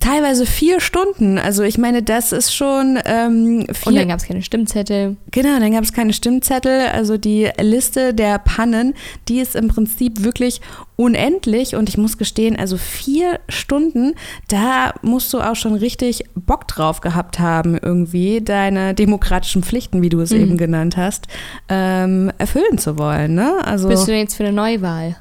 teilweise 0.00 0.46
vier 0.46 0.80
Stunden. 0.80 1.38
Also 1.38 1.62
ich 1.62 1.78
meine, 1.78 2.02
das 2.02 2.32
ist 2.32 2.54
schon 2.54 2.98
ähm, 3.04 3.66
vier. 3.72 3.86
Und 3.86 3.94
dann 3.96 4.08
gab 4.08 4.18
es 4.18 4.26
keine 4.26 4.42
Stimmzettel. 4.42 5.16
Genau, 5.30 5.60
dann 5.60 5.72
gab 5.72 5.84
es 5.84 5.92
keine 5.92 6.12
Stimmzettel. 6.12 6.88
Also 6.92 7.16
die 7.18 7.48
Liste 7.60 8.12
der 8.12 8.38
Pannen, 8.38 8.94
die 9.28 9.38
ist 9.38 9.54
im 9.54 9.68
Prinzip 9.68 10.24
wirklich 10.24 10.60
unendlich. 10.96 11.76
Und 11.76 11.88
ich 11.88 11.98
muss 11.98 12.18
gestehen, 12.18 12.56
also 12.56 12.76
vier 12.76 13.38
Stunden, 13.48 14.14
da 14.48 14.94
musst 15.02 15.32
du 15.32 15.40
auch 15.40 15.56
schon 15.56 15.74
richtig 15.74 16.24
Bock 16.34 16.66
drauf 16.66 17.00
gehabt 17.00 17.38
haben, 17.38 17.78
irgendwie 17.80 18.40
deine 18.40 18.94
demokratischen 18.94 19.62
Pflichten, 19.62 20.02
wie 20.02 20.08
du 20.08 20.20
es 20.20 20.30
mhm. 20.30 20.40
eben 20.40 20.56
genannt 20.56 20.96
hast, 20.96 21.28
ähm, 21.68 22.32
erfüllen 22.38 22.78
zu 22.78 22.98
wollen. 22.98 23.34
Ne? 23.34 23.54
Also, 23.64 23.88
Bist 23.88 24.08
du 24.08 24.12
denn 24.12 24.20
jetzt 24.20 24.34
für 24.34 24.44
eine 24.44 24.52
Neuwahl? 24.52 25.16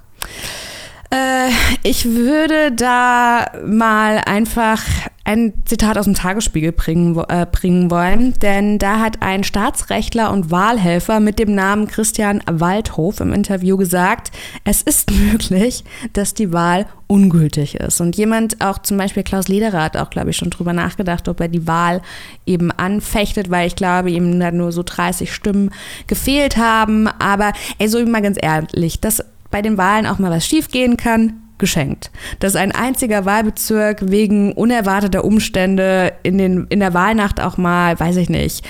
Äh, 1.11 1.49
ich 1.83 2.05
würde 2.05 2.71
da 2.71 3.45
mal 3.65 4.21
einfach 4.25 4.81
ein 5.23 5.53
Zitat 5.65 5.97
aus 5.97 6.05
dem 6.05 6.13
Tagesspiegel 6.13 6.71
bringen, 6.71 7.17
äh, 7.29 7.47
bringen 7.51 7.89
wollen, 7.89 8.33
denn 8.41 8.77
da 8.77 8.99
hat 8.99 9.23
ein 9.23 9.43
Staatsrechtler 9.43 10.31
und 10.31 10.51
Wahlhelfer 10.51 11.19
mit 11.19 11.39
dem 11.39 11.55
Namen 11.55 11.87
Christian 11.87 12.43
Waldhof 12.45 13.19
im 13.19 13.33
Interview 13.33 13.75
gesagt, 13.75 14.31
es 14.63 14.83
ist 14.83 15.11
möglich, 15.31 15.83
dass 16.13 16.35
die 16.35 16.53
Wahl 16.53 16.85
ungültig 17.07 17.75
ist. 17.75 18.01
Und 18.01 18.15
jemand, 18.15 18.61
auch 18.61 18.79
zum 18.79 18.97
Beispiel 18.97 19.23
Klaus 19.23 19.47
Lederer, 19.47 19.83
hat 19.83 19.97
auch, 19.97 20.11
glaube 20.11 20.29
ich, 20.29 20.37
schon 20.37 20.51
drüber 20.51 20.73
nachgedacht, 20.73 21.27
ob 21.27 21.39
er 21.39 21.47
die 21.47 21.67
Wahl 21.67 22.01
eben 22.45 22.71
anfechtet, 22.71 23.49
weil 23.49 23.67
ich 23.67 23.75
glaube, 23.75 24.11
ihm 24.11 24.39
da 24.39 24.51
nur 24.51 24.71
so 24.71 24.83
30 24.83 25.33
Stimmen 25.33 25.71
gefehlt 26.07 26.57
haben. 26.57 27.07
Aber 27.07 27.51
ey, 27.79 27.87
so 27.87 28.03
mal 28.05 28.21
ganz 28.21 28.37
ehrlich, 28.39 29.01
das 29.01 29.23
bei 29.55 29.61
den 29.61 29.77
Wahlen 29.77 30.05
auch 30.05 30.19
mal 30.19 30.31
was 30.31 30.45
schiefgehen 30.45 30.97
kann, 30.97 31.39
geschenkt. 31.59 32.11
Dass 32.41 32.57
ein 32.57 32.73
einziger 32.73 33.23
Wahlbezirk 33.23 34.11
wegen 34.11 34.51
unerwarteter 34.51 35.23
Umstände 35.23 36.11
in, 36.23 36.37
den, 36.37 36.67
in 36.67 36.81
der 36.81 36.93
Wahlnacht 36.93 37.39
auch 37.39 37.55
mal, 37.55 37.97
weiß 37.97 38.17
ich 38.17 38.27
nicht, 38.27 38.65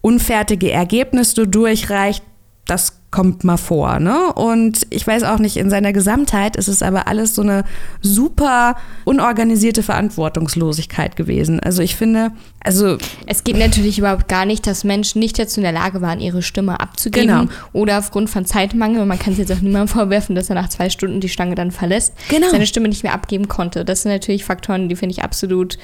unfertige 0.00 0.72
Ergebnisse 0.72 1.46
durchreicht, 1.46 2.24
das 2.66 3.00
kommt 3.10 3.44
mal 3.44 3.58
vor. 3.58 4.00
Ne? 4.00 4.32
Und 4.32 4.86
ich 4.90 5.06
weiß 5.06 5.22
auch 5.22 5.38
nicht, 5.38 5.56
in 5.56 5.70
seiner 5.70 5.92
Gesamtheit 5.92 6.56
ist 6.56 6.66
es 6.66 6.82
aber 6.82 7.06
alles 7.06 7.34
so 7.34 7.42
eine 7.42 7.64
super 8.00 8.76
unorganisierte 9.04 9.84
Verantwortungslosigkeit 9.84 11.14
gewesen. 11.14 11.60
Also 11.60 11.82
ich 11.82 11.94
finde, 11.94 12.32
also. 12.60 12.98
Es 13.26 13.44
geht 13.44 13.56
natürlich 13.56 13.98
überhaupt 13.98 14.28
gar 14.28 14.46
nicht, 14.46 14.66
dass 14.66 14.82
Menschen 14.82 15.20
nicht 15.20 15.38
dazu 15.38 15.60
in 15.60 15.64
der 15.64 15.72
Lage 15.72 16.00
waren, 16.00 16.18
ihre 16.18 16.42
Stimme 16.42 16.80
abzugeben. 16.80 17.28
Genau. 17.28 17.52
Oder 17.72 17.98
aufgrund 17.98 18.30
von 18.30 18.46
Zeitmangel. 18.46 19.06
Man 19.06 19.18
kann 19.18 19.34
es 19.34 19.38
jetzt 19.38 19.52
auch 19.52 19.60
niemandem 19.60 19.88
vorwerfen, 19.88 20.34
dass 20.34 20.48
er 20.48 20.56
nach 20.56 20.68
zwei 20.68 20.90
Stunden 20.90 21.20
die 21.20 21.28
Stange 21.28 21.54
dann 21.54 21.70
verlässt, 21.70 22.14
genau. 22.28 22.48
seine 22.50 22.66
Stimme 22.66 22.88
nicht 22.88 23.04
mehr 23.04 23.14
abgeben 23.14 23.46
konnte. 23.46 23.84
Das 23.84 24.02
sind 24.02 24.10
natürlich 24.10 24.44
Faktoren, 24.44 24.88
die 24.88 24.96
finde 24.96 25.12
ich 25.12 25.22
absolut 25.22 25.78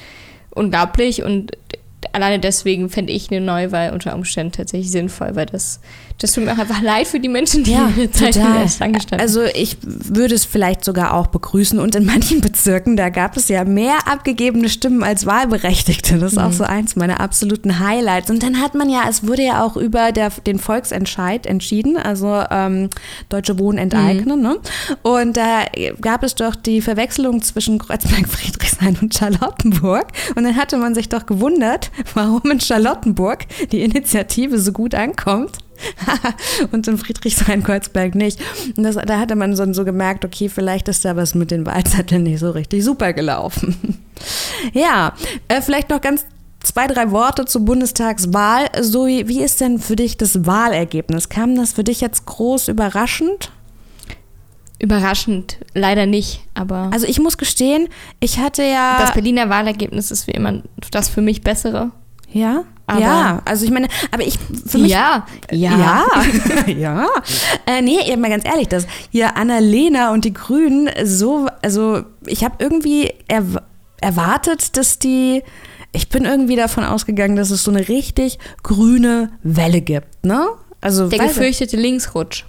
unglaublich 0.53 1.23
und 1.23 1.51
alleine 2.13 2.39
deswegen 2.39 2.89
fände 2.89 3.13
ich 3.13 3.31
eine 3.31 3.41
Neuwahl 3.41 3.91
unter 3.91 4.15
Umständen 4.15 4.53
tatsächlich 4.53 4.91
sinnvoll, 4.91 5.35
weil 5.35 5.45
das, 5.45 5.79
das 6.21 6.33
tut 6.33 6.45
mir 6.45 6.53
auch 6.53 6.57
einfach 6.59 6.81
leid 6.81 7.07
für 7.07 7.19
die 7.19 7.29
Menschen, 7.29 7.63
die 7.63 7.71
ja, 7.71 7.91
ihre 7.97 8.11
Zeit 8.11 8.35
total. 8.35 8.67
angestanden 8.79 9.19
Also 9.19 9.43
ich 9.43 9.77
würde 9.81 10.35
es 10.35 10.45
vielleicht 10.45 10.85
sogar 10.85 11.15
auch 11.15 11.27
begrüßen 11.27 11.79
und 11.79 11.95
in 11.95 12.05
manchen 12.05 12.41
Bezirken, 12.41 12.95
da 12.95 13.09
gab 13.09 13.37
es 13.37 13.47
ja 13.47 13.63
mehr 13.63 14.07
abgegebene 14.07 14.69
Stimmen 14.69 15.03
als 15.03 15.25
Wahlberechtigte. 15.25 16.19
Das 16.19 16.33
ist 16.33 16.37
mhm. 16.37 16.45
auch 16.45 16.51
so 16.51 16.63
eins 16.63 16.95
meiner 16.95 17.19
absoluten 17.19 17.79
Highlights. 17.79 18.29
Und 18.29 18.43
dann 18.43 18.61
hat 18.61 18.75
man 18.75 18.89
ja, 18.89 19.03
es 19.09 19.27
wurde 19.27 19.43
ja 19.43 19.63
auch 19.63 19.77
über 19.77 20.11
der, 20.11 20.29
den 20.45 20.59
Volksentscheid 20.59 21.47
entschieden, 21.47 21.97
also 21.97 22.43
ähm, 22.51 22.89
Deutsche 23.29 23.57
Wohnen 23.57 23.79
enteignen. 23.79 24.37
Mhm. 24.37 24.43
Ne? 24.43 24.59
Und 25.01 25.37
da 25.37 25.65
gab 26.01 26.23
es 26.23 26.35
doch 26.35 26.55
die 26.55 26.81
Verwechslung 26.81 27.41
zwischen 27.41 27.79
Kreuzberg, 27.79 28.27
Friedrichshain 28.27 28.97
und 29.01 29.15
Charlottenburg. 29.15 30.07
Und 30.35 30.43
dann 30.43 30.55
hatte 30.55 30.77
man 30.77 30.93
sich 30.93 31.09
doch 31.09 31.25
gewundert, 31.25 31.89
warum 32.13 32.41
in 32.51 32.59
Charlottenburg 32.59 33.45
die 33.71 33.81
Initiative 33.81 34.59
so 34.59 34.71
gut 34.71 34.93
ankommt. 34.93 35.57
und 36.71 36.87
in 36.87 36.97
Friedrichshain-Kreuzberg 36.97 38.15
nicht. 38.15 38.39
Und 38.77 38.83
das, 38.83 38.95
da 38.95 39.19
hatte 39.19 39.35
man 39.35 39.55
so, 39.55 39.71
so 39.73 39.85
gemerkt, 39.85 40.25
okay, 40.25 40.49
vielleicht 40.49 40.87
ist 40.87 41.05
da 41.05 41.15
was 41.15 41.35
mit 41.35 41.51
den 41.51 41.65
Wahlzetteln 41.65 42.23
nicht 42.23 42.39
so 42.39 42.51
richtig 42.51 42.83
super 42.83 43.13
gelaufen. 43.13 43.99
ja, 44.73 45.13
äh, 45.47 45.61
vielleicht 45.61 45.89
noch 45.89 46.01
ganz 46.01 46.25
zwei, 46.63 46.87
drei 46.87 47.11
Worte 47.11 47.45
zur 47.45 47.61
Bundestagswahl. 47.61 48.69
Zoe, 48.81 49.27
wie 49.27 49.41
ist 49.41 49.61
denn 49.61 49.79
für 49.79 49.95
dich 49.95 50.17
das 50.17 50.45
Wahlergebnis? 50.45 51.29
Kam 51.29 51.55
das 51.55 51.73
für 51.73 51.83
dich 51.83 52.01
jetzt 52.01 52.25
groß 52.25 52.67
überraschend? 52.67 53.51
Überraschend, 54.79 55.57
leider 55.75 56.07
nicht, 56.07 56.41
aber. 56.55 56.89
Also 56.91 57.05
ich 57.05 57.19
muss 57.19 57.37
gestehen, 57.37 57.87
ich 58.19 58.39
hatte 58.39 58.63
ja. 58.63 58.97
Das 58.99 59.13
Berliner 59.13 59.47
Wahlergebnis 59.47 60.09
ist 60.09 60.25
wie 60.25 60.31
immer 60.31 60.63
das 60.89 61.07
für 61.07 61.21
mich 61.21 61.41
bessere. 61.41 61.91
Ja. 62.31 62.63
Aber 62.87 62.99
ja, 62.99 63.41
also 63.45 63.63
ich 63.63 63.71
meine, 63.71 63.87
aber 64.11 64.23
ich 64.23 64.37
für 64.65 64.77
mich. 64.77 64.91
Ja, 64.91 65.25
ja. 65.49 65.77
Ja. 65.77 66.05
ja. 66.67 67.07
Äh, 67.65 67.81
nee, 67.81 68.15
mal 68.17 68.29
ganz 68.29 68.45
ehrlich, 68.45 68.67
dass 68.67 68.85
hier 69.11 69.37
Annalena 69.37 70.11
und 70.11 70.25
die 70.25 70.33
Grünen 70.33 70.89
so, 71.05 71.47
also 71.61 72.03
ich 72.25 72.43
habe 72.43 72.55
irgendwie 72.59 73.13
er, 73.27 73.43
erwartet, 74.01 74.75
dass 74.75 74.99
die. 74.99 75.43
Ich 75.93 76.09
bin 76.09 76.23
irgendwie 76.23 76.55
davon 76.55 76.85
ausgegangen, 76.85 77.35
dass 77.35 77.51
es 77.51 77.63
so 77.63 77.71
eine 77.71 77.87
richtig 77.89 78.39
grüne 78.63 79.31
Welle 79.43 79.81
gibt, 79.81 80.25
ne? 80.25 80.47
Also, 80.79 81.09
Der 81.09 81.19
gefürchtete 81.19 81.77
Linksrutsch. 81.77 82.45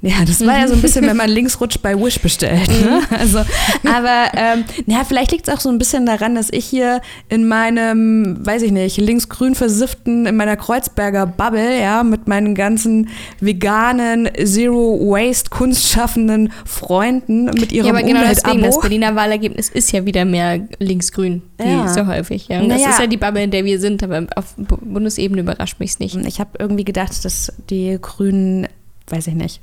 Ja, 0.00 0.24
das 0.24 0.44
war 0.46 0.58
ja 0.58 0.68
so 0.68 0.74
ein 0.74 0.82
bisschen, 0.82 1.06
wenn 1.06 1.16
man 1.16 1.28
links 1.28 1.60
rutscht 1.60 1.82
bei 1.82 1.98
Wish 1.98 2.20
bestellt. 2.20 2.68
Ne? 2.68 3.00
Mhm. 3.00 3.16
Also, 3.18 3.38
aber 3.38 4.30
ähm, 4.34 4.64
ja, 4.86 5.04
vielleicht 5.04 5.32
liegt 5.32 5.48
es 5.48 5.54
auch 5.54 5.60
so 5.60 5.68
ein 5.68 5.78
bisschen 5.78 6.06
daran, 6.06 6.34
dass 6.34 6.50
ich 6.50 6.64
hier 6.64 7.00
in 7.28 7.48
meinem, 7.48 8.38
weiß 8.44 8.62
ich 8.62 8.72
nicht, 8.72 8.96
linksgrün 8.96 9.54
versifften, 9.54 10.26
in 10.26 10.36
meiner 10.36 10.56
Kreuzberger 10.56 11.26
Bubble, 11.26 11.80
ja, 11.80 12.02
mit 12.04 12.28
meinen 12.28 12.54
ganzen 12.54 13.08
veganen, 13.40 14.28
Zero 14.44 14.98
Waste 15.00 15.50
kunstschaffenden 15.50 16.52
Freunden 16.64 17.46
mit 17.46 17.72
ihrem 17.72 17.86
Ja, 17.86 17.92
aber 17.92 18.02
genau 18.02 18.22
deswegen, 18.28 18.62
das 18.62 18.80
Berliner 18.80 19.16
Wahlergebnis 19.16 19.68
ist 19.68 19.92
ja 19.92 20.06
wieder 20.06 20.24
mehr 20.24 20.60
linksgrün, 20.78 21.42
wie 21.58 21.68
ja. 21.68 21.88
so 21.88 22.06
häufig. 22.06 22.48
Ja. 22.48 22.60
Und 22.60 22.68
naja. 22.68 22.84
das 22.84 22.94
ist 22.94 23.00
ja 23.00 23.06
die 23.06 23.16
Bubble, 23.16 23.42
in 23.42 23.50
der 23.50 23.64
wir 23.64 23.80
sind, 23.80 24.02
aber 24.02 24.26
auf 24.36 24.54
Bundesebene 24.56 25.42
überrascht 25.42 25.80
mich 25.80 25.90
es 25.90 25.98
nicht. 25.98 26.16
Ich 26.26 26.40
habe 26.40 26.50
irgendwie 26.58 26.84
gedacht, 26.84 27.24
dass 27.24 27.52
die 27.70 27.98
Grünen 28.00 28.68
weiß 29.10 29.26
ich 29.28 29.34
nicht, 29.34 29.60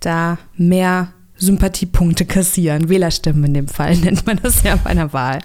da 0.00 0.38
mehr 0.56 1.12
Sympathiepunkte 1.38 2.24
kassieren. 2.24 2.88
Wählerstimmen 2.88 3.44
in 3.44 3.54
dem 3.54 3.68
Fall 3.68 3.96
nennt 4.02 4.26
man 4.26 4.40
das 4.42 4.62
ja 4.62 4.76
bei 4.76 4.90
einer 4.90 5.12
Wahl. 5.12 5.38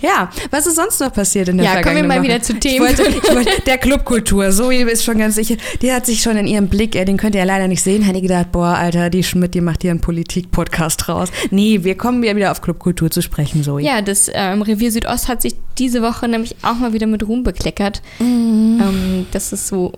Ja, 0.00 0.30
was 0.50 0.66
ist 0.66 0.76
sonst 0.76 1.00
noch 1.00 1.12
passiert 1.12 1.48
in 1.48 1.56
der 1.56 1.66
ja, 1.66 1.72
vergangenen 1.72 2.08
Ja, 2.08 2.16
kommen 2.16 2.24
wir 2.24 2.32
mal 2.32 2.34
Woche? 2.34 2.34
wieder 2.34 2.42
zu 2.42 2.58
Themen. 2.58 2.86
Ich 2.86 2.98
wollte, 2.98 3.18
ich 3.18 3.34
wollte, 3.34 3.62
der 3.62 3.78
Clubkultur, 3.78 4.50
Zoe 4.50 4.82
ist 4.82 5.04
schon 5.04 5.18
ganz 5.18 5.34
sicher, 5.34 5.56
die 5.82 5.92
hat 5.92 6.06
sich 6.06 6.22
schon 6.22 6.36
in 6.36 6.46
ihrem 6.46 6.68
Blick, 6.68 6.92
den 6.92 7.16
könnt 7.16 7.34
ihr 7.34 7.40
ja 7.40 7.44
leider 7.44 7.66
nicht 7.66 7.82
sehen, 7.82 8.06
hat 8.06 8.14
die 8.14 8.22
gedacht, 8.22 8.52
boah, 8.52 8.76
Alter, 8.76 9.10
die 9.10 9.24
Schmidt, 9.24 9.54
die 9.54 9.60
macht 9.60 9.82
hier 9.82 9.90
einen 9.90 10.00
Politik-Podcast 10.00 11.08
raus. 11.08 11.30
Nee, 11.50 11.82
wir 11.82 11.96
kommen 11.96 12.22
ja 12.22 12.36
wieder 12.36 12.52
auf 12.52 12.60
Clubkultur 12.60 13.10
zu 13.10 13.22
sprechen, 13.22 13.64
Zoe. 13.64 13.82
Ja, 13.82 14.02
das 14.02 14.30
ähm, 14.32 14.62
Revier 14.62 14.92
Südost 14.92 15.26
hat 15.26 15.42
sich 15.42 15.56
diese 15.78 16.00
Woche 16.00 16.28
nämlich 16.28 16.54
auch 16.62 16.76
mal 16.76 16.92
wieder 16.92 17.08
mit 17.08 17.26
Ruhm 17.26 17.42
bekleckert. 17.42 18.02
Mhm. 18.20 18.80
Ähm, 18.80 19.26
das 19.32 19.52
ist 19.52 19.66
so 19.66 19.92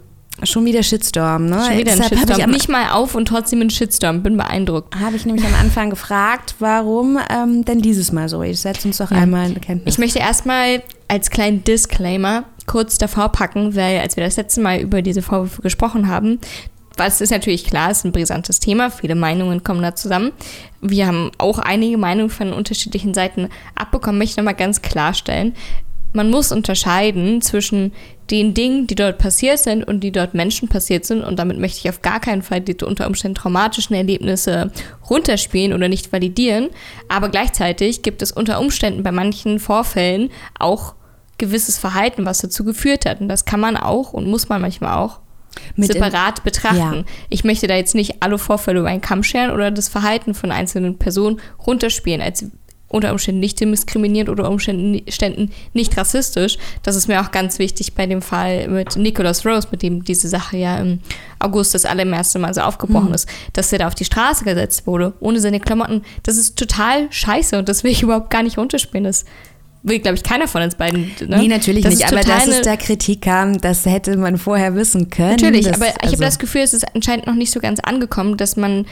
Schon 0.45 0.65
wieder 0.65 0.83
Shitstorm, 0.83 1.47
ne? 1.47 1.63
Schon 1.67 1.79
wieder 1.79 1.93
ein 1.93 2.03
Shitstorm. 2.03 2.51
Nicht 2.51 2.69
mal 2.69 2.91
auf 2.91 3.15
und 3.15 3.27
trotzdem 3.27 3.61
ein 3.61 3.71
Shitstorm. 3.71 4.23
Bin 4.23 4.37
beeindruckt. 4.37 4.99
Habe 4.99 5.17
ich 5.17 5.25
nämlich 5.25 5.45
am 5.45 5.55
Anfang 5.55 5.91
gefragt, 5.91 6.57
warum 6.59 7.19
ähm, 7.31 7.65
denn 7.65 7.81
dieses 7.81 8.13
Mal 8.13 8.29
so? 8.29 8.43
Ich 8.43 8.61
setze 8.61 8.89
uns 8.89 8.99
doch 8.99 9.11
ja. 9.11 9.19
einmal 9.19 9.49
in 9.49 9.61
Kenntnis. 9.61 9.95
Ich 9.95 9.99
möchte 9.99 10.19
erstmal 10.19 10.83
als 11.09 11.31
kleinen 11.31 11.63
Disclaimer 11.63 12.45
kurz 12.67 12.99
davor 12.99 13.31
packen, 13.31 13.77
weil 13.77 13.99
als 14.01 14.17
wir 14.17 14.25
das 14.25 14.37
letzte 14.37 14.61
Mal 14.61 14.81
über 14.81 15.03
diese 15.03 15.23
Vorwürfe 15.23 15.63
gesprochen 15.63 16.09
haben, 16.09 16.41
was 16.97 17.21
ist 17.21 17.31
natürlich 17.31 17.65
klar, 17.65 17.91
ist 17.91 18.05
ein 18.05 18.13
brisantes 18.13 18.61
Thema, 18.61 18.91
viele 18.91 19.15
Meinungen 19.15 19.65
kommen 19.65 19.81
da 19.81 19.95
zusammen. 19.95 20.33
Wir 20.81 21.07
haben 21.07 21.31
auch 21.39 21.59
einige 21.59 21.97
Meinungen 21.97 22.31
von 22.31 22.53
unterschiedlichen 22.53 23.15
Seiten 23.15 23.49
abbekommen, 23.75 24.19
möchte 24.19 24.41
nochmal 24.41 24.55
ganz 24.55 24.83
klarstellen 24.83 25.55
man 26.13 26.31
muss 26.31 26.53
unterscheiden 26.53 27.41
zwischen 27.41 27.93
den 28.33 28.55
Dingen, 28.55 28.87
die 28.87 28.95
dort 28.95 29.19
passiert 29.19 29.59
sind 29.59 29.85
und 29.85 30.01
die 30.01 30.11
dort 30.11 30.33
Menschen 30.33 30.69
passiert 30.69 31.05
sind. 31.05 31.23
Und 31.23 31.39
damit 31.39 31.59
möchte 31.59 31.81
ich 31.81 31.91
auf 31.91 32.01
gar 32.01 32.19
keinen 32.19 32.43
Fall 32.43 32.62
die 32.62 32.75
unter 32.83 33.07
Umständen 33.07 33.35
traumatischen 33.35 33.95
Erlebnisse 33.95 34.73
runterspielen 35.09 35.75
oder 35.75 35.89
nicht 35.89 36.11
validieren. 36.12 36.71
Aber 37.09 37.29
gleichzeitig 37.29 38.01
gibt 38.01 38.23
es 38.23 38.33
unter 38.33 38.59
Umständen 38.59 39.03
bei 39.03 39.12
manchen 39.12 39.61
Vorfällen 39.61 40.31
auch 40.59 40.95
gewisses 41.37 41.77
Verhalten, 41.77 42.25
was 42.25 42.39
dazu 42.39 42.65
geführt 42.65 43.05
hat. 43.05 43.21
Und 43.21 43.29
das 43.29 43.45
kann 43.45 43.61
man 43.61 43.77
auch 43.77 44.15
und 44.15 44.27
muss 44.27 44.49
man 44.49 44.62
manchmal 44.62 44.97
auch 44.97 45.21
mit 45.77 45.93
separat 45.93 46.43
betrachten. 46.43 46.97
Ja. 46.97 47.05
Ich 47.29 47.45
möchte 47.45 47.67
da 47.67 47.77
jetzt 47.77 47.95
nicht 47.95 48.23
alle 48.23 48.39
Vorfälle 48.39 48.81
über 48.81 48.89
einen 48.89 49.03
Kamm 49.03 49.23
scheren 49.23 49.51
oder 49.51 49.71
das 49.71 49.89
Verhalten 49.89 50.35
von 50.35 50.51
einzelnen 50.51 50.97
Personen 50.99 51.41
runterspielen, 51.67 52.23
als 52.23 52.47
unter 52.93 53.13
Umständen 53.13 53.41
nicht 53.41 53.61
diskriminierend 53.61 54.31
oder 54.31 54.51
Umständen 54.51 55.51
nicht 55.73 55.97
rassistisch. 55.97 56.59
Das 56.83 56.97
ist 56.97 57.09
mir 57.09 57.21
auch 57.21 57.31
ganz 57.31 57.59
wichtig 57.59 57.95
bei 57.95 58.07
dem 58.07 58.23
Fall 58.23 58.69
mit 58.69 58.97
Nicholas 58.97 59.45
Rose, 59.47 59.69
mit 59.71 59.83
dem 59.83 60.05
diese 60.05 60.29
Sache 60.29 60.57
ja 60.57 60.79
im 60.79 61.01
August 61.39 61.75
das 61.75 61.85
allererste 61.85 62.39
Mal 62.39 62.55
so 62.55 62.61
aufgebrochen 62.61 63.09
mhm. 63.09 63.15
ist, 63.15 63.29
dass 63.53 63.73
er 63.73 63.81
da 63.81 63.87
auf 63.89 63.95
die 63.95 64.05
Straße 64.05 64.45
gesetzt 64.45 64.87
wurde, 64.87 65.13
ohne 65.21 65.41
seine 65.41 65.61
Klamotten. 65.61 66.03
Das 66.23 66.37
ist 66.37 66.59
total 66.59 67.07
scheiße 67.11 67.59
und 67.59 67.69
das 67.69 67.85
will 67.85 67.93
ich 67.93 68.03
überhaupt 68.03 68.31
gar 68.31 68.43
nicht 68.43 68.59
runterspielen. 68.59 69.05
Das 69.05 69.25
will, 69.83 69.99
glaube 69.99 70.17
ich, 70.17 70.23
keiner 70.23 70.49
von 70.49 70.63
uns 70.63 70.75
beiden. 70.75 71.11
Ne? 71.27 71.39
Nee, 71.39 71.49
natürlich 71.49 71.83
das 71.83 71.95
nicht. 71.95 72.07
Aber 72.07 72.23
dass 72.23 72.47
es 72.47 72.63
da 72.63 72.77
Kritik 72.77 73.23
kam, 73.23 73.61
das 73.61 73.85
hätte 73.85 74.17
man 74.17 74.39
vorher 74.39 74.75
wissen 74.75 75.11
können. 75.11 75.37
Natürlich, 75.41 75.67
das, 75.67 75.77
aber 75.77 75.87
ich 75.87 76.03
also 76.03 76.13
habe 76.13 76.25
das 76.25 76.39
Gefühl, 76.39 76.63
es 76.63 76.75
ist 76.75 76.87
anscheinend 76.95 77.27
noch 77.27 77.35
nicht 77.35 77.51
so 77.51 77.61
ganz 77.61 77.81
angekommen, 77.81 78.37
dass 78.37 78.57
man 78.57 78.87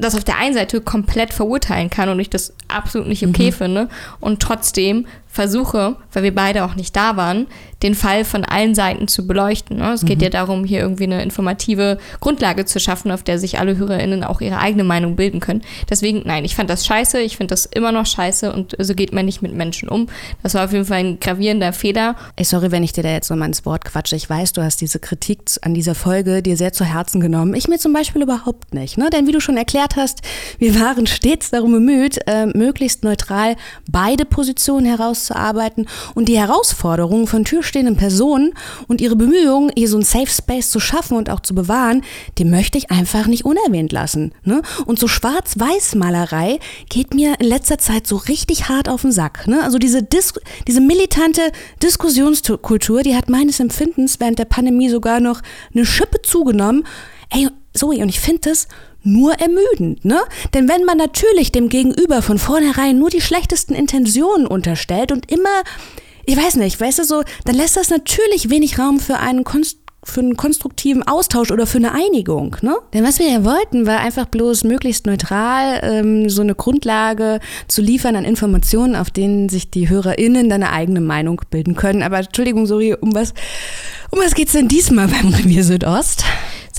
das 0.00 0.14
auf 0.14 0.24
der 0.24 0.38
einen 0.38 0.54
Seite 0.54 0.80
komplett 0.80 1.32
verurteilen 1.32 1.90
kann 1.90 2.08
und 2.08 2.18
ich 2.20 2.30
das 2.30 2.54
absolut 2.68 3.08
nicht 3.08 3.26
okay 3.26 3.50
mhm. 3.50 3.54
finde 3.54 3.88
und 4.20 4.40
trotzdem 4.40 5.06
versuche, 5.30 5.96
weil 6.12 6.24
wir 6.24 6.34
beide 6.34 6.64
auch 6.64 6.74
nicht 6.74 6.96
da 6.96 7.16
waren, 7.16 7.46
den 7.82 7.94
Fall 7.94 8.24
von 8.24 8.44
allen 8.44 8.74
Seiten 8.74 9.08
zu 9.08 9.26
beleuchten. 9.26 9.78
Ne? 9.78 9.92
Es 9.92 10.04
geht 10.04 10.18
mhm. 10.18 10.24
ja 10.24 10.30
darum, 10.30 10.64
hier 10.64 10.80
irgendwie 10.80 11.04
eine 11.04 11.22
informative 11.22 11.98
Grundlage 12.18 12.64
zu 12.64 12.80
schaffen, 12.80 13.10
auf 13.12 13.22
der 13.22 13.38
sich 13.38 13.58
alle 13.58 13.76
HörerInnen 13.76 14.24
auch 14.24 14.40
ihre 14.40 14.58
eigene 14.58 14.84
Meinung 14.84 15.16
bilden 15.16 15.40
können. 15.40 15.62
Deswegen, 15.88 16.22
nein, 16.26 16.44
ich 16.44 16.56
fand 16.56 16.68
das 16.68 16.84
scheiße, 16.84 17.20
ich 17.20 17.36
finde 17.36 17.52
das 17.52 17.64
immer 17.64 17.92
noch 17.92 18.06
scheiße 18.06 18.52
und 18.52 18.76
so 18.78 18.94
geht 18.94 19.12
man 19.12 19.24
nicht 19.24 19.40
mit 19.40 19.54
Menschen 19.54 19.88
um. 19.88 20.08
Das 20.42 20.54
war 20.54 20.64
auf 20.64 20.72
jeden 20.72 20.84
Fall 20.84 20.98
ein 20.98 21.20
gravierender 21.20 21.72
Fehler. 21.72 22.16
Ey, 22.34 22.44
sorry, 22.44 22.72
wenn 22.72 22.82
ich 22.82 22.92
dir 22.92 23.04
da 23.04 23.10
jetzt 23.10 23.30
nochmal 23.30 23.48
ins 23.48 23.64
Wort 23.64 23.84
quatsche. 23.84 24.16
Ich 24.16 24.28
weiß, 24.28 24.52
du 24.52 24.62
hast 24.62 24.80
diese 24.80 24.98
Kritik 24.98 25.40
an 25.62 25.74
dieser 25.74 25.94
Folge 25.94 26.42
dir 26.42 26.56
sehr 26.56 26.72
zu 26.72 26.84
Herzen 26.84 27.20
genommen. 27.20 27.54
Ich 27.54 27.68
mir 27.68 27.78
zum 27.78 27.92
Beispiel 27.92 28.22
überhaupt 28.22 28.74
nicht. 28.74 28.98
Ne? 28.98 29.08
Denn 29.10 29.28
wie 29.28 29.32
du 29.32 29.40
schon 29.40 29.56
erklärt 29.56 29.94
hast, 29.96 30.22
wir 30.58 30.78
waren 30.78 31.06
stets 31.06 31.50
darum 31.50 31.72
bemüht, 31.72 32.18
äh, 32.26 32.46
möglichst 32.46 33.04
neutral 33.04 33.56
beide 33.88 34.24
Positionen 34.24 34.86
heraus 34.86 35.19
herauszuarbeiten 35.28 35.86
und 36.14 36.28
die 36.28 36.38
Herausforderungen 36.38 37.26
von 37.26 37.44
türstehenden 37.44 37.96
Personen 37.96 38.52
und 38.88 39.00
ihre 39.00 39.16
Bemühungen, 39.16 39.70
hier 39.76 39.88
so 39.88 39.98
ein 39.98 40.02
Safe 40.02 40.26
Space 40.26 40.70
zu 40.70 40.80
schaffen 40.80 41.16
und 41.16 41.30
auch 41.30 41.40
zu 41.40 41.54
bewahren, 41.54 42.02
die 42.38 42.44
möchte 42.44 42.78
ich 42.78 42.90
einfach 42.90 43.26
nicht 43.26 43.44
unerwähnt 43.44 43.92
lassen. 43.92 44.32
Ne? 44.44 44.62
Und 44.86 44.98
so 44.98 45.08
Schwarz-Weiß-Malerei 45.08 46.58
geht 46.88 47.14
mir 47.14 47.34
in 47.38 47.46
letzter 47.46 47.78
Zeit 47.78 48.06
so 48.06 48.16
richtig 48.16 48.68
hart 48.68 48.88
auf 48.88 49.02
den 49.02 49.12
Sack. 49.12 49.46
Ne? 49.46 49.62
Also 49.62 49.78
diese, 49.78 50.02
Dis 50.02 50.34
diese 50.66 50.80
militante 50.80 51.52
Diskussionskultur, 51.82 53.02
die 53.02 53.16
hat 53.16 53.28
meines 53.28 53.60
Empfindens 53.60 54.20
während 54.20 54.38
der 54.38 54.44
Pandemie 54.44 54.88
sogar 54.88 55.20
noch 55.20 55.42
eine 55.74 55.84
Schippe 55.84 56.22
zugenommen. 56.22 56.86
Ey, 57.30 57.48
Zoe, 57.72 58.02
und 58.02 58.08
ich 58.08 58.18
finde 58.18 58.50
das 58.50 58.66
nur 59.02 59.34
ermüdend, 59.34 60.04
ne? 60.04 60.20
Denn 60.54 60.68
wenn 60.68 60.84
man 60.84 60.98
natürlich 60.98 61.52
dem 61.52 61.68
Gegenüber 61.68 62.22
von 62.22 62.38
vornherein 62.38 62.98
nur 62.98 63.10
die 63.10 63.20
schlechtesten 63.20 63.74
Intentionen 63.74 64.46
unterstellt 64.46 65.12
und 65.12 65.30
immer, 65.30 65.62
ich 66.24 66.36
weiß 66.36 66.56
nicht, 66.56 66.80
weißt 66.80 67.00
du 67.00 67.04
so, 67.04 67.22
dann 67.44 67.54
lässt 67.54 67.76
das 67.76 67.90
natürlich 67.90 68.50
wenig 68.50 68.78
Raum 68.78 69.00
für 69.00 69.18
einen 69.18 69.44
Konst 69.44 69.78
für 70.02 70.20
einen 70.20 70.36
konstruktiven 70.36 71.06
Austausch 71.06 71.50
oder 71.50 71.66
für 71.66 71.78
eine 71.78 71.92
Einigung. 71.92 72.56
Ne? 72.62 72.74
Denn 72.94 73.04
was 73.04 73.18
wir 73.18 73.28
ja 73.28 73.44
wollten, 73.44 73.86
war 73.86 74.00
einfach 74.00 74.26
bloß 74.26 74.64
möglichst 74.64 75.06
neutral 75.06 75.80
ähm, 75.82 76.30
so 76.30 76.40
eine 76.42 76.54
Grundlage 76.54 77.38
zu 77.68 77.82
liefern 77.82 78.16
an 78.16 78.24
Informationen, 78.24 78.96
auf 78.96 79.10
denen 79.10 79.48
sich 79.48 79.70
die 79.70 79.88
HörerInnen 79.88 80.48
dann 80.48 80.62
eine 80.62 80.72
eigene 80.72 81.00
Meinung 81.00 81.42
bilden 81.50 81.76
können. 81.76 82.02
Aber 82.02 82.18
Entschuldigung, 82.18 82.66
sorry, 82.66 82.94
um 82.94 83.14
was, 83.14 83.34
um 84.10 84.18
was 84.20 84.34
geht's 84.34 84.52
denn 84.52 84.68
diesmal 84.68 85.08
beim 85.08 85.28
Revier 85.34 85.64
Südost? 85.64 86.24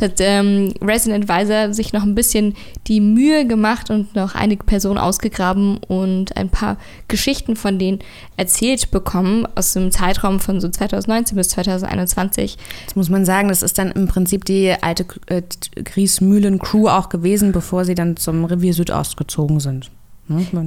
Hat 0.01 0.19
ähm, 0.19 0.73
Resident 0.81 1.29
Advisor 1.29 1.73
sich 1.73 1.93
noch 1.93 2.03
ein 2.03 2.15
bisschen 2.15 2.55
die 2.87 2.99
Mühe 2.99 3.45
gemacht 3.45 3.89
und 3.89 4.15
noch 4.15 4.35
einige 4.35 4.63
Personen 4.63 4.97
ausgegraben 4.97 5.77
und 5.77 6.35
ein 6.37 6.49
paar 6.49 6.77
Geschichten 7.07 7.55
von 7.55 7.79
denen 7.79 7.99
erzählt 8.37 8.91
bekommen 8.91 9.47
aus 9.55 9.73
dem 9.73 9.91
Zeitraum 9.91 10.39
von 10.39 10.59
so 10.59 10.69
2019 10.69 11.35
bis 11.35 11.49
2021. 11.49 12.57
Jetzt 12.81 12.95
muss 12.95 13.09
man 13.09 13.25
sagen, 13.25 13.49
das 13.49 13.63
ist 13.63 13.77
dann 13.77 13.91
im 13.91 14.07
Prinzip 14.07 14.45
die 14.45 14.73
alte 14.81 15.05
äh, 15.27 15.41
Griesmühlen-Crew 15.83 16.87
auch 16.87 17.09
gewesen, 17.09 17.51
bevor 17.51 17.85
sie 17.85 17.95
dann 17.95 18.17
zum 18.17 18.45
Revier 18.45 18.73
Südost 18.73 19.17
gezogen 19.17 19.59
sind. 19.59 19.91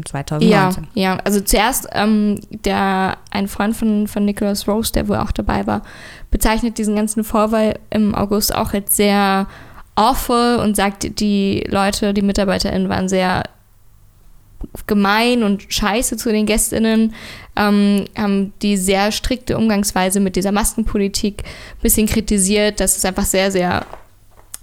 2019. 0.05 0.83
Ne, 0.83 0.89
ja, 0.95 1.13
ja, 1.15 1.19
also 1.25 1.41
zuerst 1.41 1.89
ähm, 1.93 2.41
der, 2.51 3.19
ein 3.31 3.49
Freund 3.49 3.77
von, 3.77 4.07
von 4.07 4.25
Nicholas 4.25 4.69
Rose, 4.69 4.93
der 4.93 5.09
wohl 5.09 5.17
auch 5.17 5.33
dabei 5.33 5.67
war, 5.67 5.83
bezeichnet 6.31 6.79
diesen 6.79 6.97
ganzen 6.97 7.25
Vorfall 7.25 7.79
im 7.91 8.15
August 8.15 8.55
auch 8.55 8.73
als 8.73 8.97
sehr 8.97 9.47
awful 9.95 10.57
und 10.57 10.77
sagt, 10.77 11.21
die 11.21 11.65
Leute, 11.69 12.15
die 12.15 12.23
MitarbeiterInnen 12.23 12.89
waren 12.89 13.09
sehr 13.09 13.45
gemein 14.87 15.43
und 15.43 15.65
scheiße 15.69 16.17
zu 16.17 16.31
den 16.31 16.47
GästInnen, 16.47 17.15
ähm, 17.57 18.05
haben 18.17 18.53
die 18.63 18.77
sehr 18.77 19.13
strikte 19.13 19.57
Umgangsweise 19.57 20.21
mit 20.21 20.37
dieser 20.37 20.53
Maskenpolitik 20.53 21.43
ein 21.45 21.83
bisschen 21.83 22.07
kritisiert, 22.07 22.81
dass 22.81 22.97
es 22.97 23.05
einfach 23.05 23.25
sehr, 23.25 23.51
sehr 23.53 23.87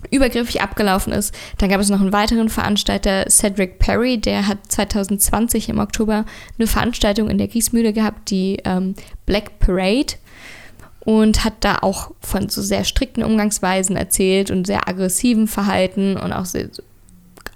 übergriffig 0.09 0.61
abgelaufen 0.61 1.13
ist. 1.13 1.33
Dann 1.57 1.69
gab 1.69 1.79
es 1.79 1.89
noch 1.89 2.01
einen 2.01 2.13
weiteren 2.13 2.49
Veranstalter, 2.49 3.29
Cedric 3.29 3.79
Perry, 3.79 4.17
der 4.17 4.47
hat 4.47 4.59
2020 4.69 5.69
im 5.69 5.79
Oktober 5.79 6.25
eine 6.57 6.67
Veranstaltung 6.67 7.29
in 7.29 7.37
der 7.37 7.47
Griesmühle 7.47 7.93
gehabt, 7.93 8.29
die 8.29 8.57
ähm, 8.65 8.95
Black 9.25 9.59
Parade. 9.59 10.15
und 10.99 11.43
hat 11.43 11.53
da 11.61 11.79
auch 11.81 12.11
von 12.19 12.49
so 12.49 12.61
sehr 12.61 12.83
strikten 12.83 13.23
Umgangsweisen 13.23 13.95
erzählt 13.95 14.51
und 14.51 14.67
sehr 14.67 14.87
aggressiven 14.87 15.47
Verhalten 15.47 16.17
und 16.17 16.31
auch 16.31 16.45
sehr 16.45 16.69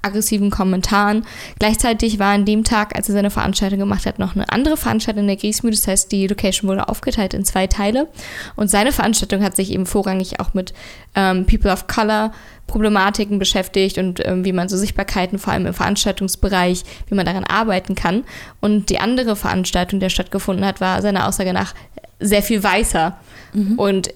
aggressiven 0.05 0.49
Kommentaren. 0.49 1.25
Gleichzeitig 1.59 2.19
war 2.19 2.33
an 2.33 2.45
dem 2.45 2.63
Tag, 2.63 2.95
als 2.95 3.09
er 3.09 3.13
seine 3.13 3.31
Veranstaltung 3.31 3.79
gemacht 3.79 4.05
hat, 4.05 4.19
noch 4.19 4.35
eine 4.35 4.49
andere 4.49 4.77
Veranstaltung 4.77 5.21
in 5.21 5.27
der 5.27 5.37
Griesmühle. 5.37 5.75
Das 5.75 5.87
heißt, 5.87 6.11
die 6.11 6.27
Location 6.27 6.69
wurde 6.69 6.87
aufgeteilt 6.87 7.33
in 7.33 7.45
zwei 7.45 7.67
Teile. 7.67 8.07
Und 8.55 8.69
seine 8.69 8.91
Veranstaltung 8.91 9.43
hat 9.43 9.55
sich 9.55 9.71
eben 9.71 9.85
vorrangig 9.85 10.39
auch 10.39 10.53
mit 10.53 10.73
ähm, 11.15 11.45
People 11.45 11.71
of 11.71 11.87
Color 11.87 12.31
Problematiken 12.67 13.37
beschäftigt 13.37 13.97
und 13.99 14.25
ähm, 14.25 14.43
wie 14.43 14.51
man 14.51 14.69
so 14.69 14.77
Sichtbarkeiten, 14.77 15.37
vor 15.37 15.53
allem 15.53 15.67
im 15.67 15.73
Veranstaltungsbereich, 15.73 16.83
wie 17.07 17.15
man 17.15 17.25
daran 17.25 17.43
arbeiten 17.43 17.95
kann. 17.95 18.23
Und 18.59 18.89
die 18.89 18.99
andere 18.99 19.35
Veranstaltung, 19.35 19.99
die 19.99 20.09
stattgefunden 20.09 20.65
hat, 20.65 20.81
war 20.81 21.01
seiner 21.01 21.27
Aussage 21.27 21.53
nach 21.53 21.75
sehr 22.19 22.41
viel 22.41 22.63
weißer. 22.63 23.17
Mhm. 23.53 23.79
Und 23.79 24.09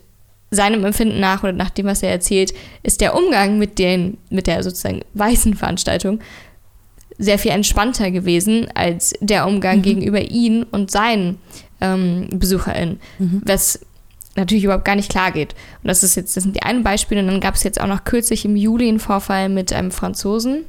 seinem 0.52 0.84
Empfinden 0.84 1.20
nach 1.20 1.44
oder 1.44 1.54
nach 1.54 1.70
dem, 1.70 1.86
was 1.86 2.04
er 2.04 2.10
erzählt, 2.10 2.54
ist 2.84 3.02
der 3.02 3.16
Umgang 3.16 3.60
mit, 3.60 3.78
den, 3.78 4.18
mit 4.30 4.48
der 4.48 4.64
sozusagen 4.64 5.02
weißen 5.14 5.56
Veranstaltung 5.56 6.20
sehr 7.18 7.38
viel 7.38 7.52
entspannter 7.52 8.12
gewesen 8.12 8.68
als 8.74 9.14
der 9.20 9.46
Umgang 9.46 9.78
mhm. 9.80 9.84
gegenüber 9.84 10.22
ihn 10.22 10.64
und 10.64 10.90
seinen 10.90 11.38
ähm, 11.82 12.30
BesucherInnen. 12.32 13.00
Mhm. 13.20 13.42
Was 13.46 13.80
natürlich 14.36 14.64
überhaupt 14.64 14.86
gar 14.86 14.96
nicht 14.96 15.12
klar 15.12 15.32
geht. 15.32 15.54
Und 15.84 15.90
das 15.90 16.02
ist 16.02 16.16
jetzt, 16.16 16.36
das 16.36 16.44
sind 16.44 16.56
die 16.56 16.64
einen 16.64 16.84
Beispiele. 16.84 17.22
Und 17.22 17.28
dann 17.28 17.42
gab 17.42 17.56
es 17.56 17.64
jetzt 17.64 17.80
auch 17.80 17.88
noch 17.88 18.06
kürzlich 18.06 18.46
im 18.46 18.56
Juli 18.56 18.88
einen 18.88 19.00
Vorfall 19.00 19.50
mit 19.50 19.74
einem 19.74 19.92
Franzosen. 19.92 20.66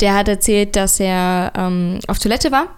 Der 0.00 0.14
hat 0.14 0.28
erzählt, 0.28 0.74
dass 0.76 0.98
er 0.98 1.52
ähm, 1.54 1.98
auf 2.08 2.18
Toilette 2.18 2.50
war 2.50 2.68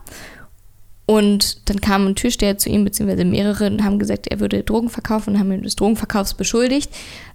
und 1.07 1.69
dann 1.69 1.81
kam 1.81 2.07
ein 2.07 2.15
Türsteher 2.15 2.59
zu 2.59 2.69
ihm, 2.69 2.85
beziehungsweise 2.85 3.25
mehrere, 3.25 3.67
und 3.67 3.85
haben 3.85 3.99
gesagt, 3.99 4.29
er 4.29 4.41
würde 4.41 4.63
Drogen 4.63 4.89
verkaufen 4.89 5.35
und 5.35 5.41
haben 5.41 5.53
ihn 5.53 5.63
des 5.63 5.77
Drogenverkaufs 5.77 6.35
beschuldigt. 6.35 6.91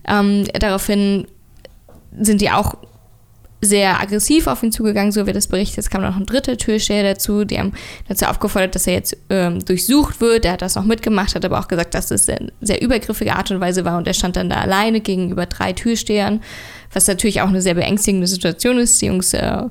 Ähm, 0.07 0.45
daraufhin 0.53 1.27
sind 2.19 2.41
die 2.41 2.49
auch 2.49 2.75
sehr 3.59 3.99
aggressiv 3.99 4.45
auf 4.47 4.61
ihn 4.61 4.71
zugegangen, 4.71 5.11
so 5.11 5.25
wird 5.25 5.35
das 5.35 5.47
berichtet. 5.47 5.79
Es 5.79 5.89
kam 5.89 6.01
noch 6.01 6.15
ein 6.15 6.25
dritter 6.25 6.57
Türsteher 6.57 7.03
dazu, 7.03 7.43
die 7.43 7.57
haben 7.57 7.73
dazu 8.07 8.25
aufgefordert, 8.25 8.75
dass 8.75 8.85
er 8.85 8.93
jetzt 8.93 9.17
ähm, 9.29 9.65
durchsucht 9.65 10.21
wird. 10.21 10.43
Der 10.43 10.53
hat 10.53 10.61
das 10.61 10.75
noch 10.75 10.85
mitgemacht, 10.85 11.33
hat 11.33 11.43
aber 11.43 11.59
auch 11.59 11.67
gesagt, 11.67 11.95
dass 11.95 12.11
es 12.11 12.29
eine 12.29 12.51
sehr 12.61 12.81
übergriffige 12.81 13.35
Art 13.35 13.49
und 13.49 13.59
Weise 13.59 13.83
war 13.83 13.97
und 13.97 14.07
er 14.07 14.13
stand 14.13 14.35
dann 14.35 14.49
da 14.49 14.57
alleine 14.57 15.01
gegenüber 15.01 15.47
drei 15.47 15.73
Türstehern, 15.73 16.41
was 16.93 17.07
natürlich 17.07 17.41
auch 17.41 17.47
eine 17.47 17.61
sehr 17.61 17.73
beängstigende 17.73 18.27
Situation 18.27 18.77
ist. 18.77 19.01
Die 19.01 19.07
Jungs 19.07 19.33
äh, 19.33 19.63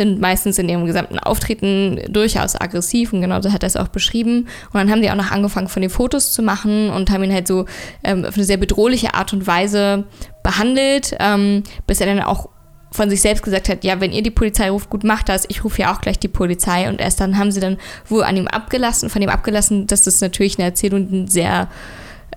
sind 0.00 0.18
meistens 0.18 0.58
in 0.58 0.70
ihrem 0.70 0.86
gesamten 0.86 1.18
Auftreten 1.18 2.00
durchaus 2.08 2.58
aggressiv 2.58 3.12
und 3.12 3.20
genauso 3.20 3.52
hat 3.52 3.62
er 3.62 3.66
es 3.66 3.76
auch 3.76 3.88
beschrieben. 3.88 4.48
Und 4.72 4.74
dann 4.74 4.90
haben 4.90 5.02
die 5.02 5.10
auch 5.10 5.14
noch 5.14 5.30
angefangen, 5.30 5.68
von 5.68 5.82
den 5.82 5.90
Fotos 5.90 6.32
zu 6.32 6.42
machen 6.42 6.88
und 6.88 7.10
haben 7.10 7.22
ihn 7.22 7.34
halt 7.34 7.46
so 7.46 7.66
ähm, 8.02 8.24
auf 8.24 8.34
eine 8.34 8.44
sehr 8.44 8.56
bedrohliche 8.56 9.12
Art 9.12 9.34
und 9.34 9.46
Weise 9.46 10.04
behandelt, 10.42 11.14
ähm, 11.20 11.64
bis 11.86 12.00
er 12.00 12.06
dann 12.06 12.20
auch 12.20 12.48
von 12.90 13.10
sich 13.10 13.20
selbst 13.20 13.42
gesagt 13.42 13.68
hat, 13.68 13.84
ja, 13.84 14.00
wenn 14.00 14.10
ihr 14.10 14.22
die 14.22 14.30
Polizei 14.30 14.70
ruft, 14.70 14.88
gut, 14.88 15.04
macht 15.04 15.28
das, 15.28 15.44
ich 15.48 15.64
rufe 15.64 15.82
ja 15.82 15.92
auch 15.92 16.00
gleich 16.00 16.18
die 16.18 16.28
Polizei. 16.28 16.88
Und 16.88 16.98
erst 16.98 17.20
dann 17.20 17.36
haben 17.36 17.52
sie 17.52 17.60
dann 17.60 17.76
wohl 18.08 18.22
an 18.22 18.38
ihm 18.38 18.48
abgelassen, 18.48 19.10
von 19.10 19.20
ihm 19.20 19.28
abgelassen, 19.28 19.86
dass 19.86 20.04
das 20.04 20.22
natürlich 20.22 20.58
eine 20.58 20.68
Erzählung 20.68 21.28
sehr 21.28 21.68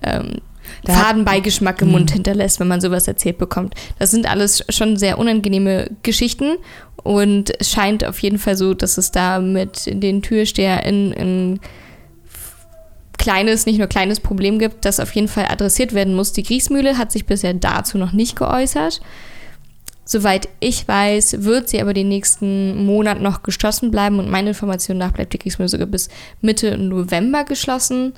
ähm, 0.02 0.42
Fadenbeigeschmack 0.86 1.82
im 1.82 1.90
Mund 1.90 2.10
mhm. 2.10 2.14
hinterlässt, 2.14 2.60
wenn 2.60 2.68
man 2.68 2.80
sowas 2.80 3.08
erzählt 3.08 3.38
bekommt. 3.38 3.74
Das 3.98 4.10
sind 4.10 4.30
alles 4.30 4.64
schon 4.68 4.96
sehr 4.96 5.18
unangenehme 5.18 5.90
Geschichten 6.02 6.56
und 7.02 7.52
es 7.60 7.70
scheint 7.70 8.04
auf 8.04 8.18
jeden 8.20 8.38
Fall 8.38 8.56
so, 8.56 8.74
dass 8.74 8.98
es 8.98 9.10
da 9.10 9.38
mit 9.38 9.82
den 9.86 10.22
Türsteher 10.22 10.84
in, 10.84 11.12
in 11.12 11.60
kleines, 13.18 13.66
nicht 13.66 13.78
nur 13.78 13.86
kleines 13.86 14.20
Problem 14.20 14.58
gibt, 14.58 14.84
das 14.84 15.00
auf 15.00 15.14
jeden 15.14 15.28
Fall 15.28 15.46
adressiert 15.46 15.94
werden 15.94 16.14
muss. 16.14 16.32
Die 16.32 16.42
Griesmühle 16.42 16.98
hat 16.98 17.12
sich 17.12 17.26
bisher 17.26 17.54
dazu 17.54 17.98
noch 17.98 18.12
nicht 18.12 18.36
geäußert. 18.36 19.00
Soweit 20.06 20.48
ich 20.60 20.86
weiß, 20.86 21.44
wird 21.44 21.70
sie 21.70 21.80
aber 21.80 21.94
den 21.94 22.08
nächsten 22.08 22.84
Monat 22.84 23.22
noch 23.22 23.42
geschlossen 23.42 23.90
bleiben 23.90 24.18
und 24.18 24.30
meiner 24.30 24.48
Information 24.48 24.98
nach 24.98 25.12
bleibt 25.12 25.32
die 25.32 25.38
Griesmühle 25.38 25.70
sogar 25.70 25.86
bis 25.86 26.10
Mitte 26.42 26.76
November 26.76 27.44
geschlossen 27.44 28.12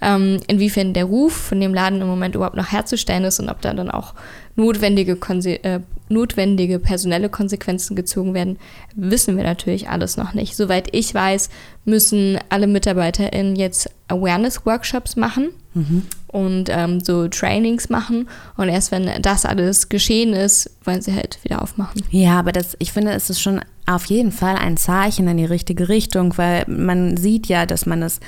ähm, 0.00 0.40
inwiefern 0.46 0.94
der 0.94 1.04
Ruf 1.04 1.32
von 1.32 1.60
dem 1.60 1.74
Laden 1.74 2.00
im 2.00 2.06
Moment 2.06 2.34
überhaupt 2.34 2.56
noch 2.56 2.70
herzustellen 2.70 3.24
ist 3.24 3.40
und 3.40 3.48
ob 3.48 3.60
da 3.60 3.74
dann 3.74 3.90
auch 3.90 4.14
notwendige, 4.54 5.16
Konse 5.16 5.62
äh, 5.64 5.80
notwendige 6.08 6.78
personelle 6.78 7.28
Konsequenzen 7.28 7.94
gezogen 7.94 8.34
werden, 8.34 8.58
wissen 8.94 9.36
wir 9.36 9.44
natürlich 9.44 9.88
alles 9.88 10.16
noch 10.16 10.34
nicht. 10.34 10.56
Soweit 10.56 10.88
ich 10.94 11.14
weiß, 11.14 11.50
müssen 11.84 12.38
alle 12.48 12.66
MitarbeiterInnen 12.66 13.56
jetzt 13.56 13.90
Awareness-Workshops 14.08 15.16
machen 15.16 15.50
mhm. 15.74 16.02
und 16.28 16.70
ähm, 16.70 17.00
so 17.00 17.28
Trainings 17.28 17.88
machen. 17.88 18.28
Und 18.56 18.68
erst 18.68 18.90
wenn 18.90 19.10
das 19.20 19.44
alles 19.44 19.88
geschehen 19.88 20.32
ist, 20.32 20.70
wollen 20.84 21.02
sie 21.02 21.14
halt 21.14 21.38
wieder 21.44 21.62
aufmachen. 21.62 22.02
Ja, 22.10 22.38
aber 22.38 22.52
das, 22.52 22.76
ich 22.78 22.92
finde, 22.92 23.12
es 23.12 23.30
ist 23.30 23.40
schon 23.40 23.60
auf 23.86 24.06
jeden 24.06 24.32
Fall 24.32 24.56
ein 24.56 24.76
Zeichen 24.76 25.28
in 25.28 25.36
die 25.36 25.44
richtige 25.44 25.88
Richtung, 25.88 26.36
weil 26.36 26.64
man 26.66 27.16
sieht 27.16 27.46
ja, 27.46 27.66
dass 27.66 27.86
man 27.86 28.02
es 28.02 28.20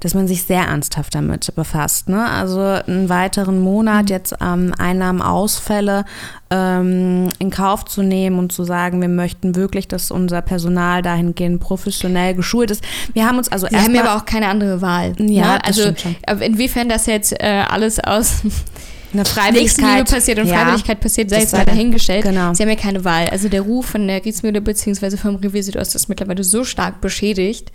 dass 0.00 0.14
man 0.14 0.26
sich 0.26 0.44
sehr 0.44 0.62
ernsthaft 0.62 1.14
damit 1.14 1.54
befasst. 1.54 2.08
Ne? 2.08 2.24
Also 2.24 2.60
einen 2.60 3.08
weiteren 3.08 3.60
Monat 3.60 4.04
mhm. 4.04 4.08
jetzt 4.08 4.34
ähm, 4.40 4.74
Einnahmenausfälle 4.78 6.04
ähm, 6.50 7.28
in 7.38 7.50
Kauf 7.50 7.84
zu 7.84 8.02
nehmen 8.02 8.38
und 8.38 8.52
zu 8.52 8.64
sagen, 8.64 9.00
wir 9.00 9.08
möchten 9.08 9.54
wirklich, 9.54 9.88
dass 9.88 10.10
unser 10.10 10.42
Personal 10.42 11.02
dahingehend 11.02 11.60
professionell 11.60 12.34
geschult 12.34 12.70
ist. 12.70 12.82
Wir 13.12 13.26
haben 13.26 13.38
uns 13.38 13.50
also 13.50 13.68
Wir 13.70 13.82
haben 13.82 13.96
aber 13.96 14.16
auch 14.16 14.24
keine 14.24 14.48
andere 14.48 14.82
Wahl. 14.82 15.14
Ja, 15.18 15.54
ne? 15.54 15.64
also 15.64 15.92
inwiefern 16.40 16.88
das 16.88 17.06
jetzt 17.06 17.32
äh, 17.32 17.64
alles 17.68 18.00
aus 18.00 18.42
eine 19.12 19.24
Freiwilligkeit 19.24 20.10
passiert 20.10 20.38
und 20.38 20.46
ja, 20.46 20.54
Freiwilligkeit 20.54 21.00
passiert, 21.00 21.30
sei 21.30 21.40
jetzt 21.40 21.52
mal 21.52 21.64
dahingestellt. 21.64 22.24
Genau. 22.24 22.54
Sie 22.54 22.62
haben 22.62 22.70
ja 22.70 22.76
keine 22.76 23.04
Wahl. 23.04 23.28
Also 23.28 23.48
der 23.48 23.62
Ruf 23.62 23.86
von 23.86 24.06
der 24.06 24.20
Griesmühle 24.20 24.60
bzw. 24.60 25.16
vom 25.16 25.36
Revier 25.36 25.62
Südost 25.62 25.94
ist 25.94 26.08
mittlerweile 26.08 26.44
so 26.44 26.64
stark 26.64 27.00
beschädigt, 27.00 27.70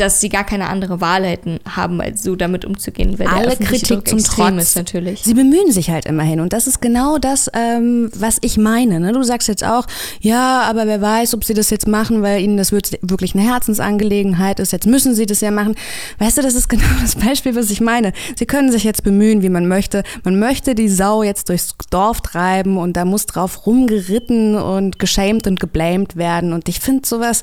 dass 0.00 0.20
sie 0.20 0.28
gar 0.28 0.44
keine 0.44 0.68
andere 0.68 1.00
Wahl 1.00 1.24
hätten 1.24 1.58
haben, 1.68 2.00
als 2.00 2.22
so 2.22 2.36
damit 2.36 2.64
umzugehen. 2.64 3.18
Weil 3.18 3.26
Alle 3.26 3.56
Kritik 3.56 4.06
zum 4.08 4.22
Trotz. 4.22 4.62
Ist 4.62 4.76
natürlich. 4.76 5.22
Sie 5.22 5.34
bemühen 5.34 5.72
sich 5.72 5.90
halt 5.90 6.06
immerhin 6.06 6.40
und 6.40 6.52
das 6.52 6.66
ist 6.66 6.80
genau 6.80 7.18
das, 7.18 7.50
ähm, 7.52 8.10
was 8.14 8.38
ich 8.40 8.56
meine. 8.56 9.00
Ne? 9.00 9.12
Du 9.12 9.22
sagst 9.22 9.48
jetzt 9.48 9.64
auch, 9.64 9.86
ja, 10.20 10.62
aber 10.62 10.86
wer 10.86 11.00
weiß, 11.00 11.34
ob 11.34 11.44
sie 11.44 11.54
das 11.54 11.70
jetzt 11.70 11.86
machen, 11.86 12.22
weil 12.22 12.40
ihnen 12.42 12.56
das 12.56 12.72
wirklich 12.72 13.34
eine 13.34 13.44
Herzensangelegenheit 13.44 14.60
ist. 14.60 14.72
Jetzt 14.72 14.86
müssen 14.86 15.14
sie 15.14 15.26
das 15.26 15.40
ja 15.40 15.50
machen. 15.50 15.74
Weißt 16.18 16.38
du, 16.38 16.42
das 16.42 16.54
ist 16.54 16.68
genau 16.68 16.86
das 17.00 17.16
Beispiel, 17.16 17.54
was 17.54 17.70
ich 17.70 17.80
meine. 17.80 18.12
Sie 18.36 18.46
können 18.46 18.70
sich 18.70 18.84
jetzt 18.84 19.02
bemühen, 19.02 19.42
wie 19.42 19.50
man 19.50 19.66
möchte. 19.66 20.02
Man 20.24 20.38
möchte 20.38 20.74
die 20.74 20.88
Sau 20.88 21.22
jetzt 21.22 21.48
durchs 21.48 21.74
Dorf 21.90 22.20
treiben 22.20 22.78
und 22.78 22.96
da 22.96 23.04
muss 23.04 23.26
drauf 23.26 23.66
rumgeritten 23.66 24.56
und 24.56 24.98
geschämt 24.98 25.46
und 25.46 25.58
geblamed 25.60 26.16
werden. 26.16 26.52
Und 26.52 26.68
ich 26.68 26.80
finde 26.80 27.06
sowas 27.06 27.42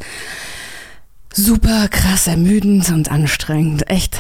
super 1.35 1.87
krass 1.89 2.27
ermüdend 2.27 2.89
und 2.89 3.11
anstrengend. 3.11 3.89
Echt. 3.89 4.19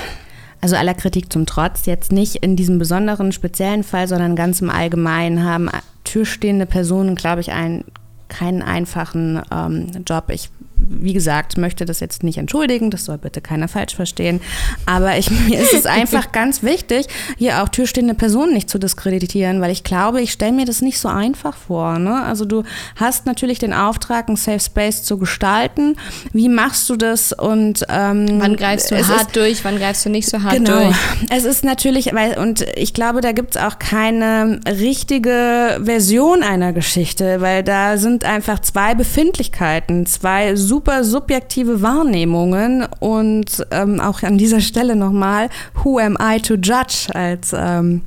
Also 0.61 0.75
aller 0.75 0.93
Kritik 0.93 1.31
zum 1.31 1.45
Trotz, 1.45 1.85
jetzt 1.85 2.11
nicht 2.11 2.37
in 2.37 2.55
diesem 2.55 2.79
besonderen 2.79 3.31
speziellen 3.31 3.83
Fall, 3.83 4.07
sondern 4.07 4.35
ganz 4.35 4.61
im 4.61 4.69
Allgemeinen 4.69 5.43
haben 5.43 5.69
türstehende 6.03 6.65
Personen, 6.65 7.15
glaube 7.15 7.41
ich, 7.41 7.51
einen 7.51 7.85
keinen 8.27 8.61
einfachen 8.61 9.41
ähm, 9.51 9.91
Job. 10.07 10.29
Ich 10.29 10.49
wie 10.77 11.13
gesagt, 11.13 11.57
möchte 11.57 11.85
das 11.85 11.99
jetzt 11.99 12.23
nicht 12.23 12.37
entschuldigen, 12.37 12.91
das 12.91 13.05
soll 13.05 13.17
bitte 13.17 13.41
keiner 13.41 13.67
falsch 13.67 13.95
verstehen. 13.95 14.41
Aber 14.85 15.17
ich, 15.17 15.29
mir 15.47 15.59
ist 15.59 15.73
es 15.73 15.85
einfach 15.85 16.31
ganz 16.31 16.63
wichtig, 16.63 17.07
hier 17.37 17.63
auch 17.63 17.69
türstehende 17.69 18.13
Personen 18.13 18.53
nicht 18.53 18.69
zu 18.69 18.79
diskreditieren, 18.79 19.61
weil 19.61 19.71
ich 19.71 19.83
glaube, 19.83 20.21
ich 20.21 20.31
stelle 20.31 20.51
mir 20.51 20.65
das 20.65 20.81
nicht 20.81 20.99
so 20.99 21.07
einfach 21.07 21.55
vor. 21.55 21.99
Ne? 21.99 22.23
Also 22.23 22.45
du 22.45 22.63
hast 22.95 23.25
natürlich 23.25 23.59
den 23.59 23.73
Auftrag, 23.73 24.29
ein 24.29 24.35
Safe 24.35 24.59
Space 24.59 25.03
zu 25.03 25.17
gestalten. 25.17 25.95
Wie 26.33 26.49
machst 26.49 26.89
du 26.89 26.95
das? 26.95 27.31
Und 27.33 27.85
ähm, 27.89 28.39
wann 28.39 28.55
greifst 28.55 28.91
du 28.91 28.95
hart 28.95 29.27
ist, 29.27 29.35
durch, 29.35 29.63
wann 29.63 29.77
greifst 29.77 30.05
du 30.05 30.09
nicht 30.09 30.29
so 30.29 30.41
hart 30.43 30.55
genau, 30.55 30.79
durch? 30.79 30.95
Es 31.29 31.45
ist 31.45 31.63
natürlich, 31.63 32.13
weil, 32.13 32.37
und 32.37 32.65
ich 32.75 32.93
glaube, 32.93 33.21
da 33.21 33.31
gibt 33.31 33.55
es 33.55 33.61
auch 33.61 33.79
keine 33.79 34.59
richtige 34.67 35.79
Version 35.83 36.43
einer 36.43 36.73
Geschichte, 36.73 37.41
weil 37.41 37.63
da 37.63 37.97
sind 37.97 38.23
einfach 38.23 38.59
zwei 38.59 38.95
Befindlichkeiten, 38.95 40.05
zwei 40.05 40.55
super 40.65 41.03
subjektive 41.03 41.81
Wahrnehmungen 41.81 42.85
und 42.99 43.65
ähm, 43.71 43.99
auch 43.99 44.23
an 44.23 44.37
dieser 44.37 44.61
Stelle 44.61 44.95
nochmal, 44.95 45.49
who 45.83 45.99
am 45.99 46.17
I 46.21 46.39
to 46.41 46.55
judge 46.55 47.07
als 47.13 47.53
ähm, 47.53 48.01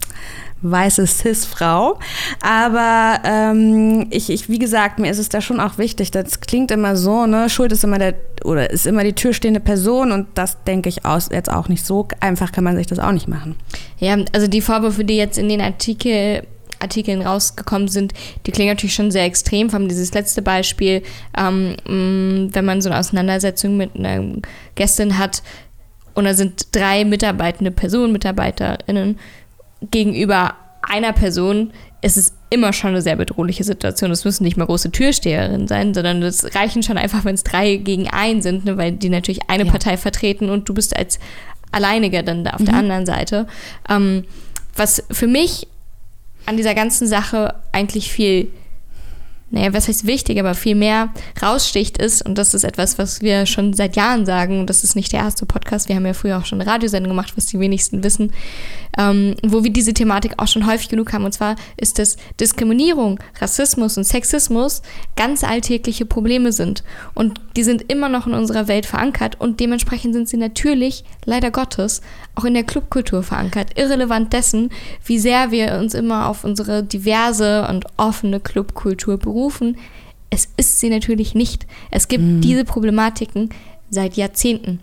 weiße 0.63 1.07
Cis-Frau. 1.07 1.99
Aber 2.43 3.21
ähm, 3.25 4.07
ich, 4.11 4.31
ich, 4.31 4.49
wie 4.49 4.59
gesagt, 4.59 4.99
mir 4.99 5.11
ist 5.11 5.19
es 5.19 5.29
da 5.29 5.41
schon 5.41 5.61
auch 5.61 5.79
wichtig. 5.79 6.11
Das 6.11 6.41
klingt 6.41 6.71
immer 6.71 6.97
so, 6.97 7.27
ne? 7.27 7.49
Schuld 7.49 7.73
ist 7.73 7.85
immer 7.85 7.99
der 7.99 8.15
oder 8.45 8.71
ist 8.71 8.87
immer 8.87 9.05
die 9.05 9.13
türstehende 9.13 9.61
Person 9.61 10.13
und 10.13 10.29
das 10.35 10.63
denke 10.65 10.89
ich 10.89 11.05
aus 11.05 11.29
jetzt 11.33 11.51
auch 11.51 11.69
nicht 11.69 11.85
so 11.85 12.07
einfach 12.21 12.53
kann 12.53 12.65
man 12.65 12.77
sich 12.77 12.87
das 12.87 12.99
auch 12.99 13.13
nicht 13.13 13.29
machen. 13.29 13.57
Ja, 13.99 14.17
also 14.33 14.47
die 14.47 14.61
Vorwürfe, 14.61 15.05
die 15.05 15.17
jetzt 15.17 15.39
in 15.39 15.49
den 15.49 15.61
Artikel 15.61 16.43
Artikeln 16.81 17.23
rausgekommen 17.23 17.89
sind, 17.89 18.13
die 18.47 18.51
klingen 18.51 18.71
natürlich 18.71 18.95
schon 18.95 19.11
sehr 19.11 19.25
extrem. 19.25 19.71
Vor 19.71 19.79
allem 19.79 19.89
dieses 19.89 20.15
letzte 20.15 20.43
Beispiel, 20.43 21.03
ähm, 21.37 21.77
mm, 21.87 22.55
wenn 22.55 22.65
man 22.65 22.81
so 22.81 22.89
eine 22.89 22.99
Auseinandersetzung 22.99 23.77
mit 23.77 23.97
einer 23.97 24.23
Gästin 24.75 25.19
hat 25.19 25.43
und 26.15 26.25
da 26.25 26.35
sind 26.35 26.75
drei 26.75 27.05
mitarbeitende 27.05 27.71
Personen, 27.71 28.13
MitarbeiterInnen 28.13 29.19
gegenüber 29.91 30.55
einer 30.83 31.13
Person, 31.13 31.73
ist 32.01 32.17
es 32.17 32.33
immer 32.51 32.73
schon 32.73 32.91
eine 32.91 33.03
sehr 33.03 33.17
bedrohliche 33.17 33.65
Situation. 33.65 34.11
Es 34.11 34.25
müssen 34.25 34.45
nicht 34.45 34.57
mal 34.57 34.67
große 34.67 34.91
Türsteherinnen 34.91 35.67
sein, 35.69 35.95
sondern 35.95 36.23
es 36.23 36.55
reichen 36.55 36.83
schon 36.83 36.97
einfach, 36.97 37.25
wenn 37.25 37.35
es 37.35 37.45
drei 37.45 37.77
gegen 37.77 38.09
einen 38.09 38.41
sind, 38.41 38.65
ne, 38.65 38.77
weil 38.77 38.93
die 38.93 39.09
natürlich 39.09 39.49
eine 39.49 39.65
ja. 39.65 39.71
Partei 39.71 39.97
vertreten 39.97 40.49
und 40.49 40.69
du 40.69 40.75
bist 40.75 40.97
als 40.97 41.19
Alleiniger 41.71 42.23
dann 42.23 42.45
da 42.45 42.53
auf 42.53 42.61
mhm. 42.61 42.67
der 42.67 42.75
anderen 42.75 43.07
Seite. 43.07 43.47
Ähm, 43.89 44.25
was 44.75 45.03
für 45.11 45.27
mich 45.27 45.67
an 46.49 46.57
dieser 46.57 46.75
ganzen 46.75 47.07
Sache 47.07 47.55
eigentlich 47.73 48.11
viel 48.11 48.49
naja, 49.51 49.73
was 49.73 49.89
heißt 49.89 50.07
wichtig, 50.07 50.39
aber 50.39 50.55
viel 50.55 50.75
mehr 50.75 51.13
raussticht 51.43 51.97
ist, 51.97 52.25
und 52.25 52.37
das 52.37 52.53
ist 52.53 52.65
etwas, 52.65 52.99
was 52.99 53.23
wir 53.23 53.47
schon 53.47 53.73
seit 53.73 53.97
Jahren 53.97 54.27
sagen, 54.27 54.61
und 54.61 54.69
das 54.69 54.85
ist 54.85 54.95
nicht 54.95 55.13
der 55.13 55.21
erste 55.21 55.47
Podcast, 55.47 55.89
wir 55.89 55.97
haben 55.97 56.05
ja 56.05 56.13
früher 56.13 56.39
auch 56.39 56.45
schon 56.45 56.61
eine 56.61 56.71
Radiosendung 56.71 57.11
gemacht, 57.11 57.33
was 57.35 57.47
die 57.47 57.59
wenigsten 57.59 58.05
wissen, 58.05 58.33
ähm, 58.99 59.37
wo 59.43 59.65
wir 59.65 59.73
diese 59.73 59.95
Thematik 59.95 60.35
auch 60.37 60.49
schon 60.49 60.67
häufig 60.67 60.91
genug 60.91 61.15
haben, 61.15 61.25
und 61.25 61.33
zwar 61.33 61.57
ist, 61.79 61.99
dass 61.99 62.19
Diskriminierung, 62.39 63.21
Rassismus 63.41 63.97
und 63.97 64.05
Sexismus 64.05 64.83
ganz 65.17 65.45
alltägliche 65.45 66.05
Probleme 66.05 66.53
sind. 66.53 66.85
Und 67.15 67.41
die 67.57 67.65
sind 67.65 67.91
immer 67.91 68.11
noch 68.11 68.27
in 68.27 68.35
unserer 68.35 68.69
Welt 68.69 68.85
verankert, 68.85 69.41
und 69.41 69.61
dementsprechend 69.61 70.13
sind 70.13 70.29
sie 70.29 70.37
natürlich, 70.37 71.05
leider 71.25 71.51
Gottes, 71.51 72.03
auch 72.35 72.45
in 72.45 72.55
der 72.55 72.65
Clubkultur 72.65 73.23
verankert, 73.23 73.79
irrelevant 73.79 74.33
dessen, 74.35 74.71
wie 75.07 75.19
sehr 75.19 75.51
wir 75.51 75.79
uns 75.79 75.95
immer 75.95 76.29
auf 76.29 76.45
unsere 76.45 76.83
diverse 76.83 77.67
und 77.69 77.87
offene 77.97 78.41
Clubkultur 78.41 79.17
berufen 79.17 79.38
berufen. 79.39 79.79
Es 80.31 80.49
ist 80.57 80.81
sie 80.81 80.91
natürlich 80.91 81.35
nicht. 81.35 81.67
Es 81.91 82.09
gibt 82.09 82.25
mhm. 82.25 82.41
diese 82.41 82.65
Problematiken 82.65 83.51
seit 83.91 84.17
Jahrzehnten. 84.17 84.81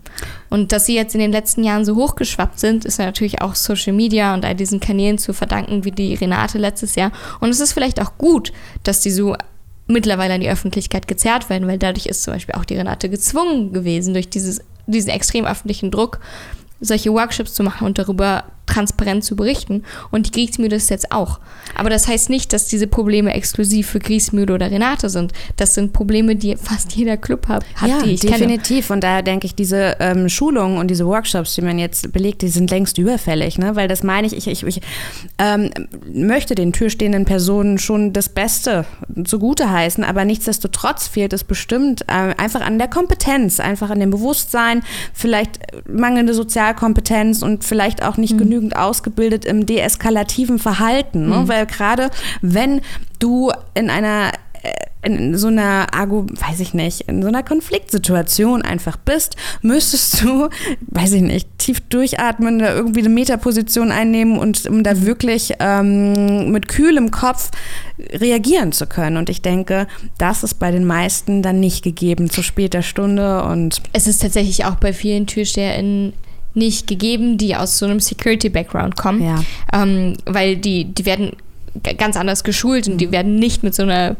Und 0.49 0.71
dass 0.71 0.87
sie 0.87 0.95
jetzt 0.95 1.13
in 1.13 1.21
den 1.21 1.31
letzten 1.31 1.63
Jahren 1.63 1.85
so 1.85 1.95
hochgeschwappt 1.95 2.59
sind, 2.59 2.85
ist 2.85 2.97
natürlich 2.97 3.41
auch 3.41 3.53
Social 3.53 3.93
Media 3.93 4.33
und 4.33 4.43
all 4.45 4.55
diesen 4.55 4.79
Kanälen 4.79 5.17
zu 5.17 5.33
verdanken, 5.33 5.85
wie 5.85 5.91
die 5.91 6.15
Renate 6.15 6.57
letztes 6.57 6.95
Jahr. 6.95 7.11
Und 7.39 7.49
es 7.49 7.59
ist 7.59 7.73
vielleicht 7.73 8.01
auch 8.01 8.17
gut, 8.17 8.51
dass 8.83 9.01
die 9.01 9.11
so 9.11 9.35
mittlerweile 9.87 10.33
an 10.33 10.41
die 10.41 10.49
Öffentlichkeit 10.49 11.07
gezerrt 11.07 11.49
werden, 11.49 11.67
weil 11.67 11.77
dadurch 11.77 12.07
ist 12.07 12.23
zum 12.23 12.33
Beispiel 12.33 12.55
auch 12.55 12.65
die 12.65 12.77
Renate 12.77 13.09
gezwungen 13.09 13.73
gewesen, 13.73 14.15
durch 14.15 14.29
dieses, 14.29 14.61
diesen 14.87 15.11
extrem 15.11 15.45
öffentlichen 15.45 15.91
Druck, 15.91 16.19
solche 16.79 17.13
Workshops 17.13 17.53
zu 17.53 17.61
machen 17.61 17.85
und 17.85 17.99
darüber 17.99 18.45
transparent 18.65 19.23
zu 19.23 19.35
berichten. 19.35 19.83
Und 20.11 20.27
die 20.27 20.31
Kriegsmühle 20.31 20.75
ist 20.75 20.89
jetzt 20.89 21.11
auch. 21.11 21.39
Aber 21.75 21.89
das 21.89 22.07
heißt 22.07 22.29
nicht, 22.29 22.53
dass 22.53 22.67
diese 22.67 22.87
Probleme 22.87 23.33
exklusiv 23.33 23.87
für 23.89 23.99
Kriegsmühle 23.99 24.53
oder 24.53 24.71
Renate 24.71 25.09
sind. 25.09 25.33
Das 25.57 25.73
sind 25.73 25.93
Probleme, 25.93 26.35
die 26.35 26.55
fast 26.55 26.93
jeder 26.93 27.17
Club 27.17 27.47
hat, 27.47 27.63
ja, 27.85 28.01
die 28.01 28.11
ich 28.11 28.21
definitiv. 28.21 28.87
Kenne. 28.87 28.95
Und 28.95 29.03
daher 29.03 29.21
denke 29.21 29.45
ich, 29.45 29.55
diese 29.55 29.97
ähm, 29.99 30.29
Schulungen 30.29 30.77
und 30.77 30.89
diese 30.89 31.05
Workshops, 31.05 31.55
die 31.55 31.61
man 31.61 31.79
jetzt 31.79 32.11
belegt, 32.11 32.41
die 32.41 32.47
sind 32.47 32.71
längst 32.71 32.97
überfällig. 32.97 33.57
Ne? 33.57 33.75
Weil 33.75 33.87
das 33.87 34.03
meine 34.03 34.27
ich, 34.27 34.35
ich, 34.35 34.47
ich, 34.47 34.63
ich 34.63 34.81
ähm, 35.37 35.69
möchte 36.11 36.55
den 36.55 36.73
türstehenden 36.73 37.25
Personen 37.25 37.77
schon 37.77 38.13
das 38.13 38.29
Beste 38.29 38.85
zugute 39.25 39.69
heißen, 39.69 40.03
aber 40.03 40.25
nichtsdestotrotz 40.25 41.07
fehlt 41.07 41.33
es 41.33 41.43
bestimmt 41.43 42.01
äh, 42.07 42.33
einfach 42.37 42.61
an 42.61 42.77
der 42.77 42.87
Kompetenz, 42.87 43.59
einfach 43.59 43.89
an 43.89 43.99
dem 43.99 44.11
Bewusstsein, 44.11 44.83
vielleicht 45.13 45.59
mangelnde 45.87 46.33
Sozialkompetenz 46.33 47.41
und 47.41 47.63
vielleicht 47.63 48.03
auch 48.03 48.17
nicht 48.17 48.33
mhm. 48.33 48.39
genügend 48.39 48.54
genügend 48.55 48.75
ausgebildet 48.75 49.45
im 49.45 49.65
deeskalativen 49.65 50.59
Verhalten. 50.59 51.29
Ne? 51.29 51.39
Mhm. 51.41 51.47
Weil 51.47 51.65
gerade 51.65 52.09
wenn 52.41 52.81
du 53.19 53.51
in 53.73 53.89
einer 53.89 54.31
äh, 54.63 54.71
in 55.03 55.37
so 55.37 55.49
einer, 55.49 55.93
Argu, 55.93 56.25
weiß 56.25 56.61
ich 56.61 56.73
nicht, 56.73 57.01
in 57.01 57.21
so 57.21 57.27
einer 57.27 57.43
Konfliktsituation 57.43 58.63
einfach 58.63 58.97
bist, 58.97 59.35
müsstest 59.61 60.23
du, 60.23 60.49
weiß 60.87 61.13
ich 61.13 61.21
nicht, 61.21 61.47
tief 61.59 61.79
durchatmen, 61.81 62.57
da 62.57 62.73
irgendwie 62.73 63.01
eine 63.01 63.09
Metaposition 63.09 63.91
einnehmen 63.91 64.39
und 64.39 64.65
um 64.65 64.83
da 64.83 65.03
wirklich 65.03 65.53
ähm, 65.59 66.51
mit 66.51 66.67
kühlem 66.69 67.11
Kopf 67.11 67.51
reagieren 68.13 68.71
zu 68.71 68.87
können. 68.87 69.17
Und 69.17 69.29
ich 69.29 69.43
denke, 69.43 69.85
das 70.17 70.43
ist 70.43 70.55
bei 70.55 70.71
den 70.71 70.85
meisten 70.85 71.43
dann 71.43 71.59
nicht 71.59 71.83
gegeben 71.83 72.31
zu 72.31 72.41
später 72.41 72.81
Stunde 72.81 73.43
und 73.43 73.83
es 73.93 74.07
ist 74.07 74.23
tatsächlich 74.23 74.65
auch 74.65 74.75
bei 74.75 74.91
vielen 74.91 75.27
TürsteherInnen 75.27 76.13
nicht 76.55 76.87
gegeben, 76.87 77.37
die 77.37 77.55
aus 77.55 77.77
so 77.77 77.85
einem 77.85 77.99
Security-Background 77.99 78.95
kommen. 78.95 79.23
Ja. 79.23 79.43
Ähm, 79.73 80.15
weil 80.25 80.57
die, 80.57 80.85
die 80.85 81.05
werden 81.05 81.33
ganz 81.97 82.17
anders 82.17 82.43
geschult 82.43 82.87
und 82.87 82.97
die 82.99 83.11
werden 83.11 83.35
nicht 83.35 83.63
mit 83.63 83.75
so 83.75 83.83
einer 83.83 84.15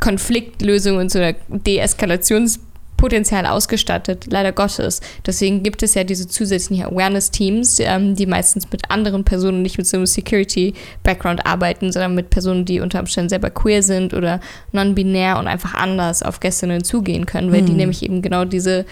Konfliktlösung 0.00 0.98
und 0.98 1.10
so 1.10 1.18
einer 1.18 1.34
Deeskalationspotenzial 1.48 3.46
ausgestattet, 3.46 4.26
leider 4.28 4.52
Gottes. 4.52 5.00
Deswegen 5.26 5.62
gibt 5.62 5.82
es 5.82 5.94
ja 5.94 6.04
diese 6.04 6.28
zusätzlichen 6.28 6.84
Awareness-Teams, 6.84 7.78
ähm, 7.80 8.14
die 8.14 8.26
meistens 8.26 8.70
mit 8.70 8.90
anderen 8.90 9.24
Personen, 9.24 9.62
nicht 9.62 9.78
mit 9.78 9.86
so 9.86 9.96
einem 9.96 10.06
Security-Background 10.06 11.46
arbeiten, 11.46 11.90
sondern 11.90 12.14
mit 12.14 12.28
Personen, 12.28 12.66
die 12.66 12.80
unter 12.80 13.00
Umständen 13.00 13.30
selber 13.30 13.48
queer 13.48 13.82
sind 13.82 14.12
oder 14.12 14.40
non-binär 14.72 15.38
und 15.38 15.46
einfach 15.46 15.74
anders 15.74 16.22
auf 16.22 16.40
Gästinnen 16.40 16.84
zugehen 16.84 17.24
können, 17.24 17.50
weil 17.50 17.60
hm. 17.60 17.66
die 17.66 17.72
nämlich 17.72 18.02
eben 18.02 18.20
genau 18.20 18.44
diese 18.44 18.84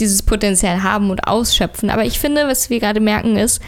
dieses 0.00 0.22
Potenzial 0.22 0.82
haben 0.82 1.10
und 1.10 1.26
ausschöpfen. 1.26 1.90
Aber 1.90 2.04
ich 2.04 2.18
finde, 2.18 2.46
was 2.46 2.70
wir 2.70 2.80
gerade 2.80 3.00
merken, 3.00 3.36
ist, 3.36 3.60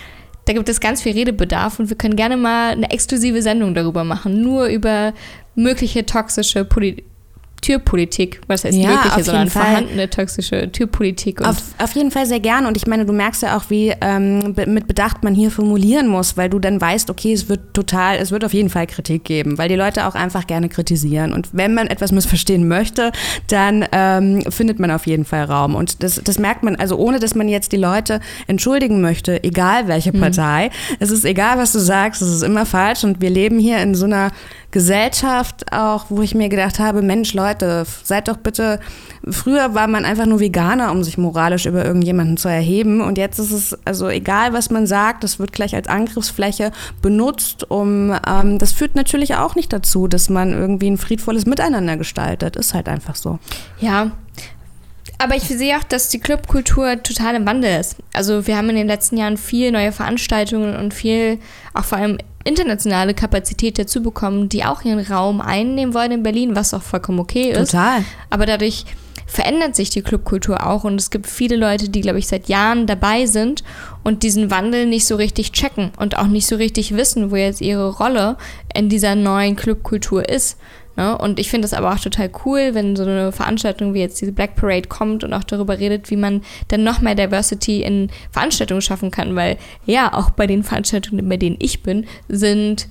da 0.44 0.54
gibt 0.54 0.68
es 0.68 0.80
ganz 0.80 1.02
viel 1.02 1.12
Redebedarf 1.12 1.78
und 1.78 1.90
wir 1.90 1.96
können 1.96 2.16
gerne 2.16 2.36
mal 2.36 2.72
eine 2.72 2.90
exklusive 2.90 3.42
Sendung 3.42 3.74
darüber 3.74 4.04
machen, 4.04 4.42
nur 4.42 4.66
über 4.66 5.12
mögliche 5.54 6.06
toxische 6.06 6.64
Poli 6.64 7.04
Türpolitik, 7.60 8.40
was 8.46 8.64
heißt 8.64 8.76
ja, 8.76 8.90
mögliche, 8.90 9.24
sondern 9.24 9.48
vorhandene 9.48 10.08
toxische 10.08 10.70
Türpolitik. 10.70 11.42
Auf, 11.42 11.56
auf, 11.78 11.92
jeden 11.94 12.10
Fall 12.10 12.26
sehr 12.26 12.40
gern 12.40 12.66
und 12.66 12.76
ich 12.76 12.86
meine, 12.86 13.04
du 13.04 13.12
merkst 13.12 13.42
ja 13.42 13.56
auch, 13.56 13.64
wie 13.68 13.92
ähm, 14.00 14.54
mit 14.66 14.86
Bedacht 14.86 15.24
man 15.24 15.34
hier 15.34 15.50
formulieren 15.50 16.06
muss, 16.08 16.36
weil 16.36 16.48
du 16.48 16.58
dann 16.58 16.80
weißt, 16.80 17.10
okay, 17.10 17.32
es 17.32 17.48
wird 17.48 17.74
total, 17.74 18.16
es 18.16 18.30
wird 18.30 18.44
auf 18.44 18.54
jeden 18.54 18.70
Fall 18.70 18.86
Kritik 18.86 19.24
geben, 19.24 19.58
weil 19.58 19.68
die 19.68 19.74
Leute 19.74 20.06
auch 20.06 20.14
einfach 20.14 20.46
gerne 20.46 20.68
kritisieren 20.68 21.32
und 21.32 21.48
wenn 21.52 21.74
man 21.74 21.88
etwas 21.88 22.12
missverstehen 22.12 22.68
möchte, 22.68 23.12
dann 23.48 23.84
ähm, 23.92 24.42
findet 24.50 24.78
man 24.78 24.90
auf 24.90 25.06
jeden 25.06 25.24
Fall 25.24 25.44
Raum 25.44 25.74
und 25.74 26.02
das, 26.02 26.20
das 26.22 26.38
merkt 26.38 26.62
man, 26.62 26.76
also 26.76 26.96
ohne, 26.96 27.18
dass 27.18 27.34
man 27.34 27.48
jetzt 27.48 27.72
die 27.72 27.76
Leute 27.76 28.20
entschuldigen 28.46 29.00
möchte, 29.00 29.42
egal 29.42 29.88
welche 29.88 30.12
mhm. 30.12 30.20
Partei, 30.20 30.66
mhm. 30.66 30.96
es 31.00 31.10
ist 31.10 31.24
egal, 31.24 31.58
was 31.58 31.72
du 31.72 31.80
sagst, 31.80 32.22
es 32.22 32.28
ist 32.28 32.42
immer 32.42 32.66
falsch 32.66 33.04
und 33.04 33.20
wir 33.20 33.30
leben 33.30 33.58
hier 33.58 33.78
in 33.78 33.94
so 33.94 34.04
einer 34.04 34.30
Gesellschaft 34.70 35.72
auch, 35.72 36.06
wo 36.10 36.20
ich 36.20 36.34
mir 36.34 36.50
gedacht 36.50 36.78
habe, 36.78 37.00
Mensch, 37.00 37.32
Leute, 37.32 37.86
seid 38.02 38.28
doch 38.28 38.36
bitte, 38.36 38.80
früher 39.26 39.74
war 39.74 39.88
man 39.88 40.04
einfach 40.04 40.26
nur 40.26 40.40
Veganer, 40.40 40.92
um 40.92 41.02
sich 41.02 41.16
moralisch 41.16 41.64
über 41.64 41.84
irgendjemanden 41.86 42.36
zu 42.36 42.48
erheben 42.48 43.00
und 43.00 43.16
jetzt 43.16 43.38
ist 43.38 43.50
es, 43.50 43.78
also 43.86 44.08
egal 44.08 44.52
was 44.52 44.70
man 44.70 44.86
sagt, 44.86 45.24
das 45.24 45.38
wird 45.38 45.52
gleich 45.52 45.74
als 45.74 45.88
Angriffsfläche 45.88 46.72
benutzt, 47.00 47.70
um, 47.70 48.14
ähm, 48.26 48.58
das 48.58 48.72
führt 48.72 48.94
natürlich 48.94 49.36
auch 49.36 49.54
nicht 49.54 49.72
dazu, 49.72 50.06
dass 50.06 50.28
man 50.28 50.52
irgendwie 50.52 50.90
ein 50.90 50.98
friedvolles 50.98 51.46
Miteinander 51.46 51.96
gestaltet, 51.96 52.56
ist 52.56 52.74
halt 52.74 52.88
einfach 52.88 53.14
so. 53.14 53.38
Ja, 53.80 54.12
aber 55.18 55.34
ich 55.34 55.42
sehe 55.42 55.76
auch, 55.76 55.82
dass 55.82 56.08
die 56.08 56.20
Clubkultur 56.20 57.02
total 57.02 57.34
im 57.34 57.46
Wandel 57.46 57.80
ist. 57.80 57.96
Also 58.12 58.46
wir 58.46 58.56
haben 58.56 58.70
in 58.70 58.76
den 58.76 58.86
letzten 58.86 59.16
Jahren 59.16 59.36
viel 59.36 59.72
neue 59.72 59.92
Veranstaltungen 59.92 60.76
und 60.76 60.94
viel, 60.94 61.38
auch 61.74 61.84
vor 61.84 61.98
allem 61.98 62.18
internationale 62.44 63.14
Kapazität 63.14 63.78
dazu 63.78 64.02
bekommen, 64.02 64.48
die 64.48 64.64
auch 64.64 64.82
ihren 64.82 65.00
Raum 65.00 65.40
einnehmen 65.40 65.92
wollen 65.92 66.12
in 66.12 66.22
Berlin, 66.22 66.56
was 66.56 66.72
auch 66.72 66.82
vollkommen 66.82 67.18
okay 67.18 67.50
ist. 67.50 67.72
Total. 67.72 68.04
Aber 68.30 68.46
dadurch 68.46 68.84
verändert 69.26 69.76
sich 69.76 69.90
die 69.90 70.00
Clubkultur 70.02 70.66
auch 70.66 70.84
und 70.84 70.98
es 70.98 71.10
gibt 71.10 71.26
viele 71.26 71.56
Leute, 71.56 71.90
die, 71.90 72.00
glaube 72.00 72.18
ich, 72.18 72.26
seit 72.26 72.48
Jahren 72.48 72.86
dabei 72.86 73.26
sind 73.26 73.62
und 74.02 74.22
diesen 74.22 74.50
Wandel 74.50 74.86
nicht 74.86 75.06
so 75.06 75.16
richtig 75.16 75.52
checken 75.52 75.90
und 75.98 76.16
auch 76.16 76.28
nicht 76.28 76.46
so 76.46 76.56
richtig 76.56 76.96
wissen, 76.96 77.30
wo 77.30 77.36
jetzt 77.36 77.60
ihre 77.60 77.90
Rolle 77.90 78.38
in 78.74 78.88
dieser 78.88 79.14
neuen 79.14 79.54
Clubkultur 79.54 80.26
ist. 80.26 80.58
Ne? 80.98 81.16
Und 81.16 81.38
ich 81.38 81.48
finde 81.48 81.64
es 81.64 81.72
aber 81.72 81.94
auch 81.94 82.00
total 82.00 82.28
cool, 82.44 82.70
wenn 82.74 82.96
so 82.96 83.04
eine 83.04 83.30
Veranstaltung 83.30 83.94
wie 83.94 84.00
jetzt 84.00 84.20
diese 84.20 84.32
Black 84.32 84.56
Parade 84.56 84.88
kommt 84.88 85.22
und 85.22 85.32
auch 85.32 85.44
darüber 85.44 85.78
redet, 85.78 86.10
wie 86.10 86.16
man 86.16 86.42
dann 86.66 86.82
noch 86.82 87.00
mehr 87.00 87.14
Diversity 87.14 87.82
in 87.82 88.10
Veranstaltungen 88.32 88.82
schaffen 88.82 89.12
kann, 89.12 89.36
weil 89.36 89.58
ja, 89.86 90.12
auch 90.12 90.30
bei 90.30 90.48
den 90.48 90.64
Veranstaltungen, 90.64 91.28
bei 91.28 91.36
denen 91.36 91.56
ich 91.60 91.84
bin, 91.84 92.04
sind 92.28 92.88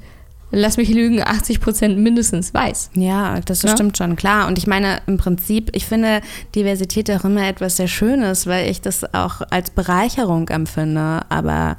lass 0.51 0.77
mich 0.77 0.89
lügen, 0.89 1.21
80 1.21 1.59
Prozent 1.59 1.97
mindestens 1.97 2.53
weiß. 2.53 2.91
Ja, 2.93 3.39
das 3.41 3.63
ja? 3.63 3.69
stimmt 3.69 3.97
schon, 3.97 4.15
klar. 4.15 4.47
Und 4.47 4.57
ich 4.57 4.67
meine, 4.67 5.01
im 5.07 5.17
Prinzip, 5.17 5.69
ich 5.73 5.85
finde 5.85 6.21
Diversität 6.55 7.11
auch 7.11 7.25
immer 7.25 7.47
etwas 7.47 7.77
sehr 7.77 7.87
Schönes, 7.87 8.47
weil 8.47 8.69
ich 8.69 8.81
das 8.81 9.13
auch 9.13 9.41
als 9.49 9.69
Bereicherung 9.71 10.47
empfinde. 10.49 11.21
Aber 11.29 11.77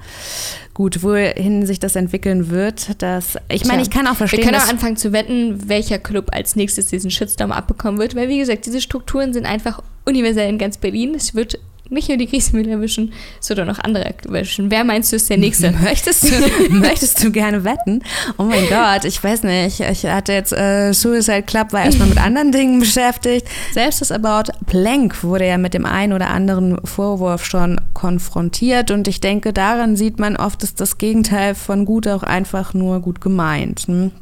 gut, 0.74 1.02
wohin 1.02 1.66
sich 1.66 1.81
das 1.81 1.96
entwickeln 1.96 2.50
wird, 2.50 3.02
das, 3.02 3.38
ich 3.48 3.64
meine, 3.64 3.83
ich 3.83 3.90
kann 3.90 4.07
auch 4.07 4.16
verstehen. 4.16 4.40
Wir 4.40 4.50
können 4.50 4.62
auch 4.62 4.68
anfangen 4.68 4.96
zu 4.96 5.12
wetten, 5.12 5.68
welcher 5.68 5.98
Club 5.98 6.31
als 6.33 6.54
nächstes 6.54 6.88
diesen 6.88 7.11
Shitstorm 7.11 7.52
abbekommen 7.52 7.98
wird, 7.98 8.14
weil 8.14 8.28
wie 8.28 8.38
gesagt, 8.38 8.66
diese 8.66 8.81
Strukturen 8.81 9.33
sind 9.33 9.46
einfach 9.46 9.83
universell 10.04 10.48
in 10.48 10.59
ganz 10.59 10.76
Berlin. 10.76 11.14
Es 11.14 11.35
wird 11.35 11.59
nicht 11.90 12.09
nur 12.09 12.18
die 12.18 12.27
Kriegsmittel 12.27 12.72
erwischen, 12.72 13.12
sondern 13.40 13.70
auch 13.70 13.79
andere 13.79 14.05
erwischen. 14.05 14.70
Wer 14.70 14.85
meinst 14.85 15.12
du 15.12 15.16
ist 15.16 15.31
der 15.31 15.38
Nächste? 15.38 15.70
Möchtest 15.83 16.31
du, 16.31 16.35
möchtest 16.70 17.22
du 17.22 17.31
gerne 17.31 17.64
wetten? 17.64 18.03
Oh 18.37 18.44
mein 18.44 18.68
Gott, 18.68 19.05
ich 19.05 19.22
weiß 19.22 19.42
nicht. 19.44 19.81
Ich 19.81 20.05
hatte 20.05 20.33
jetzt 20.33 20.53
äh, 20.53 20.92
Suicide 20.92 21.42
Club, 21.42 21.72
war 21.72 21.85
erstmal 21.85 22.09
mit 22.09 22.18
anderen 22.18 22.53
Dingen 22.53 22.81
beschäftigt. 22.81 23.46
Selbst 23.72 24.01
das 24.01 24.12
About 24.12 24.53
Plank 24.66 25.22
wurde 25.22 25.46
ja 25.46 25.59
mit 25.59 25.74
dem 25.74 25.87
einen 25.87 26.12
oder 26.12 26.31
anderen 26.31 26.79
Vorwurf 26.85 27.44
schon 27.44 27.81
konfrontiert 27.94 28.90
und 28.90 29.09
ich 29.09 29.20
denke, 29.20 29.53
daran 29.53 29.96
sieht 29.96 30.18
man 30.18 30.37
oft, 30.37 30.62
ist 30.62 30.81
das 30.81 30.98
Gegenteil 30.98 31.55
von 31.55 31.85
gut 31.85 32.07
auch 32.09 32.22
einfach 32.22 32.74
nur 32.74 33.01
gut 33.01 33.20
gemeint. 33.20 33.85
Hm? 33.87 34.12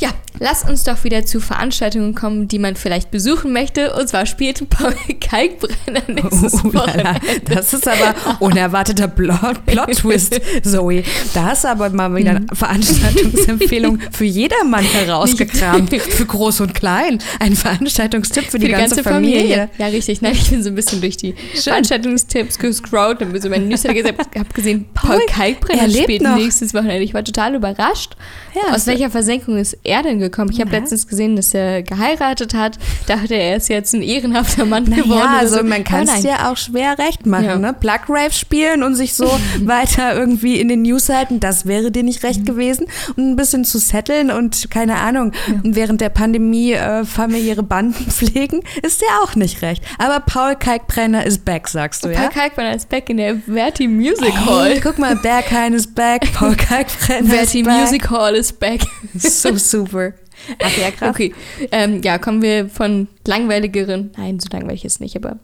Ja, 0.00 0.14
lass 0.38 0.64
uns 0.64 0.84
doch 0.84 1.04
wieder 1.04 1.26
zu 1.26 1.40
Veranstaltungen 1.40 2.14
kommen, 2.14 2.48
die 2.48 2.58
man 2.58 2.74
vielleicht 2.74 3.10
besuchen 3.10 3.52
möchte. 3.52 3.94
Und 3.94 4.08
zwar 4.08 4.24
spielt 4.24 4.68
Paul 4.70 4.94
Kalkbrenner 5.20 6.00
nächstes 6.08 6.64
oh, 6.64 6.72
Wochenende. 6.72 7.20
Das 7.44 7.74
ist 7.74 7.86
aber 7.86 8.14
unerwarteter 8.40 9.08
Plot-Twist, 9.08 10.40
Zoe. 10.62 11.02
Da 11.34 11.44
hast 11.44 11.64
du 11.64 11.68
aber 11.68 11.90
mal 11.90 12.14
wieder 12.16 12.30
eine 12.30 12.40
mhm. 12.40 12.48
Veranstaltungsempfehlung 12.50 13.98
für 14.10 14.24
jedermann 14.24 14.84
herausgekramt. 14.84 15.94
Für 15.94 16.24
groß 16.24 16.62
und 16.62 16.72
klein. 16.74 17.18
Ein 17.38 17.54
Veranstaltungstipp 17.54 18.44
für, 18.44 18.52
für 18.52 18.58
die, 18.58 18.66
die, 18.66 18.72
ganze, 18.72 18.96
ganze 18.96 19.10
Familie. 19.10 19.40
Familie. 19.40 19.70
Ja, 19.76 19.86
richtig. 19.88 20.22
Nein, 20.22 20.32
ich 20.32 20.48
bin 20.48 20.62
so 20.62 20.70
ein 20.70 20.74
bisschen 20.76 21.02
durch 21.02 21.18
die 21.18 21.34
Schön. 21.52 21.62
Veranstaltungstipps 21.64 22.58
gescrollt 22.58 23.20
und 23.20 23.34
bin 23.34 23.42
so 23.42 23.50
meine 23.50 23.66
Newsletter 23.66 23.94
gesagt, 23.94 24.34
habe 24.38 24.48
gesehen, 24.54 24.86
Paul, 24.94 25.18
Paul 25.18 25.26
Kalkbrenner 25.26 25.90
spielt 25.90 26.22
noch. 26.22 26.36
nächstes 26.36 26.72
Wochenende. 26.72 27.02
Ich 27.02 27.12
war 27.12 27.22
total 27.22 27.54
überrascht, 27.54 28.16
ja, 28.54 28.74
aus 28.74 28.86
welcher 28.86 29.10
Versenkung 29.10 29.58
ist 29.58 29.76
er 29.90 30.02
denn 30.02 30.18
gekommen? 30.18 30.50
Ich 30.52 30.60
habe 30.60 30.70
ja. 30.72 30.78
letztens 30.78 31.06
gesehen, 31.06 31.36
dass 31.36 31.52
er 31.54 31.82
geheiratet 31.82 32.54
hat. 32.54 32.78
Dachte 33.06 33.34
er 33.34 33.56
ist 33.56 33.68
jetzt 33.68 33.94
ein 33.94 34.02
ehrenhafter 34.02 34.64
Mann 34.64 34.84
naja, 34.84 35.02
geworden. 35.02 35.18
Ja, 35.18 35.38
also 35.38 35.58
so. 35.58 35.64
man 35.64 35.84
kann 35.84 36.08
es 36.08 36.22
ja 36.22 36.50
auch 36.50 36.56
schwer 36.56 36.98
recht 36.98 37.26
machen. 37.26 37.44
Ja. 37.44 37.58
Ne? 37.58 37.74
Plug 37.74 38.08
Rave 38.08 38.32
spielen 38.32 38.82
und 38.82 38.94
sich 38.94 39.14
so 39.14 39.26
weiter 39.60 40.14
irgendwie 40.14 40.60
in 40.60 40.68
den 40.68 40.82
News 40.82 41.08
halten, 41.08 41.40
das 41.40 41.66
wäre 41.66 41.90
dir 41.90 42.02
nicht 42.02 42.22
recht 42.22 42.40
mhm. 42.40 42.44
gewesen. 42.44 42.86
Und 43.16 43.30
ein 43.30 43.36
bisschen 43.36 43.64
zu 43.64 43.78
setteln 43.78 44.30
und 44.30 44.70
keine 44.70 44.96
Ahnung, 44.96 45.32
ja. 45.48 45.54
während 45.64 46.00
der 46.00 46.10
Pandemie 46.10 46.72
äh, 46.72 47.04
familiäre 47.04 47.62
Banden 47.62 48.04
pflegen, 48.10 48.62
ist 48.82 49.00
dir 49.00 49.06
auch 49.22 49.34
nicht 49.34 49.62
recht. 49.62 49.82
Aber 49.98 50.20
Paul 50.20 50.56
Kalkbrenner 50.56 51.26
ist 51.26 51.44
back, 51.44 51.68
sagst 51.68 52.04
du, 52.04 52.08
Paul 52.08 52.14
ja? 52.14 52.20
Paul 52.22 52.30
Kalkbrenner 52.30 52.74
ist 52.74 52.88
back 52.88 53.10
in 53.10 53.16
der 53.16 53.36
Verti 53.36 53.88
Music 53.88 54.34
Hall. 54.46 54.70
Hey, 54.70 54.80
guck 54.80 54.98
mal, 54.98 55.16
Berghain 55.16 55.74
ist 55.74 55.94
back, 55.94 56.32
Paul 56.32 56.56
Kalkbrenner 56.56 57.28
Verti 57.28 57.60
ist 57.60 57.66
back. 57.66 57.80
Music 57.80 58.10
Hall 58.10 58.34
ist 58.34 58.60
back. 58.60 58.80
So 59.14 59.79
super. 59.80 60.14
Ach 60.62 60.78
ja, 60.78 60.90
krass. 60.90 61.10
Okay, 61.10 61.34
ähm, 61.72 62.02
ja, 62.02 62.18
kommen 62.18 62.42
wir 62.42 62.68
von 62.68 63.08
langweiligeren, 63.26 64.10
nein, 64.16 64.40
so 64.40 64.48
langweilig 64.52 64.84
ist 64.84 65.00
nicht, 65.00 65.16
aber 65.16 65.38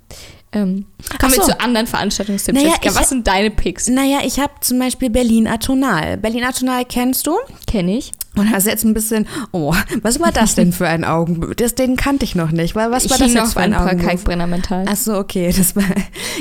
ähm, 0.52 0.86
kommen 1.20 1.32
so. 1.32 1.38
wir 1.38 1.44
zu 1.44 1.60
anderen 1.60 1.86
Veranstaltungstipps. 1.86 2.58
Naja, 2.58 2.76
Jessica, 2.82 3.00
was 3.00 3.08
sind 3.10 3.26
deine 3.26 3.50
Picks? 3.50 3.88
Naja, 3.88 4.20
ich 4.24 4.38
habe 4.38 4.52
zum 4.60 4.78
Beispiel 4.78 5.10
Berlin 5.10 5.46
Atonal. 5.46 6.16
Berlin 6.16 6.44
Atonal 6.44 6.84
kennst 6.84 7.26
du? 7.26 7.36
Kenne 7.66 7.98
ich. 7.98 8.12
Und 8.36 8.50
hast 8.50 8.66
jetzt 8.66 8.84
ein 8.84 8.94
bisschen, 8.94 9.26
oh, 9.52 9.74
was 10.02 10.20
war 10.20 10.32
das 10.32 10.54
denn 10.54 10.72
für 10.72 10.86
ein 10.86 11.04
Augenblick? 11.04 11.56
Das, 11.56 11.74
den 11.74 11.96
kannte 11.96 12.24
ich 12.24 12.34
noch 12.34 12.50
nicht. 12.50 12.74
Was 12.74 12.90
war 12.90 12.98
ich 12.98 13.06
das 13.06 13.32
jetzt 13.32 13.52
für 13.54 13.60
ein, 13.60 13.74
ein 13.74 13.98
Kalkbrenner 13.98 14.46
mental. 14.46 14.84
Ach 14.88 14.96
so, 14.96 15.16
okay. 15.16 15.52
Das 15.56 15.74
war, 15.74 15.84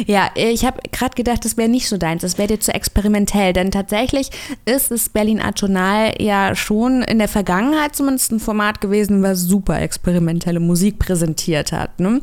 ja, 0.06 0.30
ich 0.36 0.66
habe 0.66 0.80
gerade 0.92 1.16
gedacht, 1.16 1.46
das 1.46 1.58
wäre 1.58 1.70
nicht 1.70 1.88
so 1.88 1.98
deins. 1.98 2.22
Das 2.22 2.38
wäre 2.38 2.50
dir 2.50 2.60
zu 2.60 2.74
experimentell. 2.74 3.54
Denn 3.54 3.72
tatsächlich 3.72 4.30
ist 4.66 4.92
es 4.92 5.10
Berlin 5.10 5.42
Atonal 5.42 6.14
ja 6.20 6.56
schon 6.56 7.02
in 7.02 7.18
der 7.18 7.28
Vergangenheit 7.28 7.96
zumindest 7.96 8.32
ein 8.32 8.40
Format 8.40 8.82
gewesen, 8.82 9.24
was 9.24 9.42
super 9.42 9.82
experimentelle 9.82 10.60
Musik 10.60 11.00
präsentiert 11.00 11.72
hat. 11.72 12.00
Ne? 12.00 12.22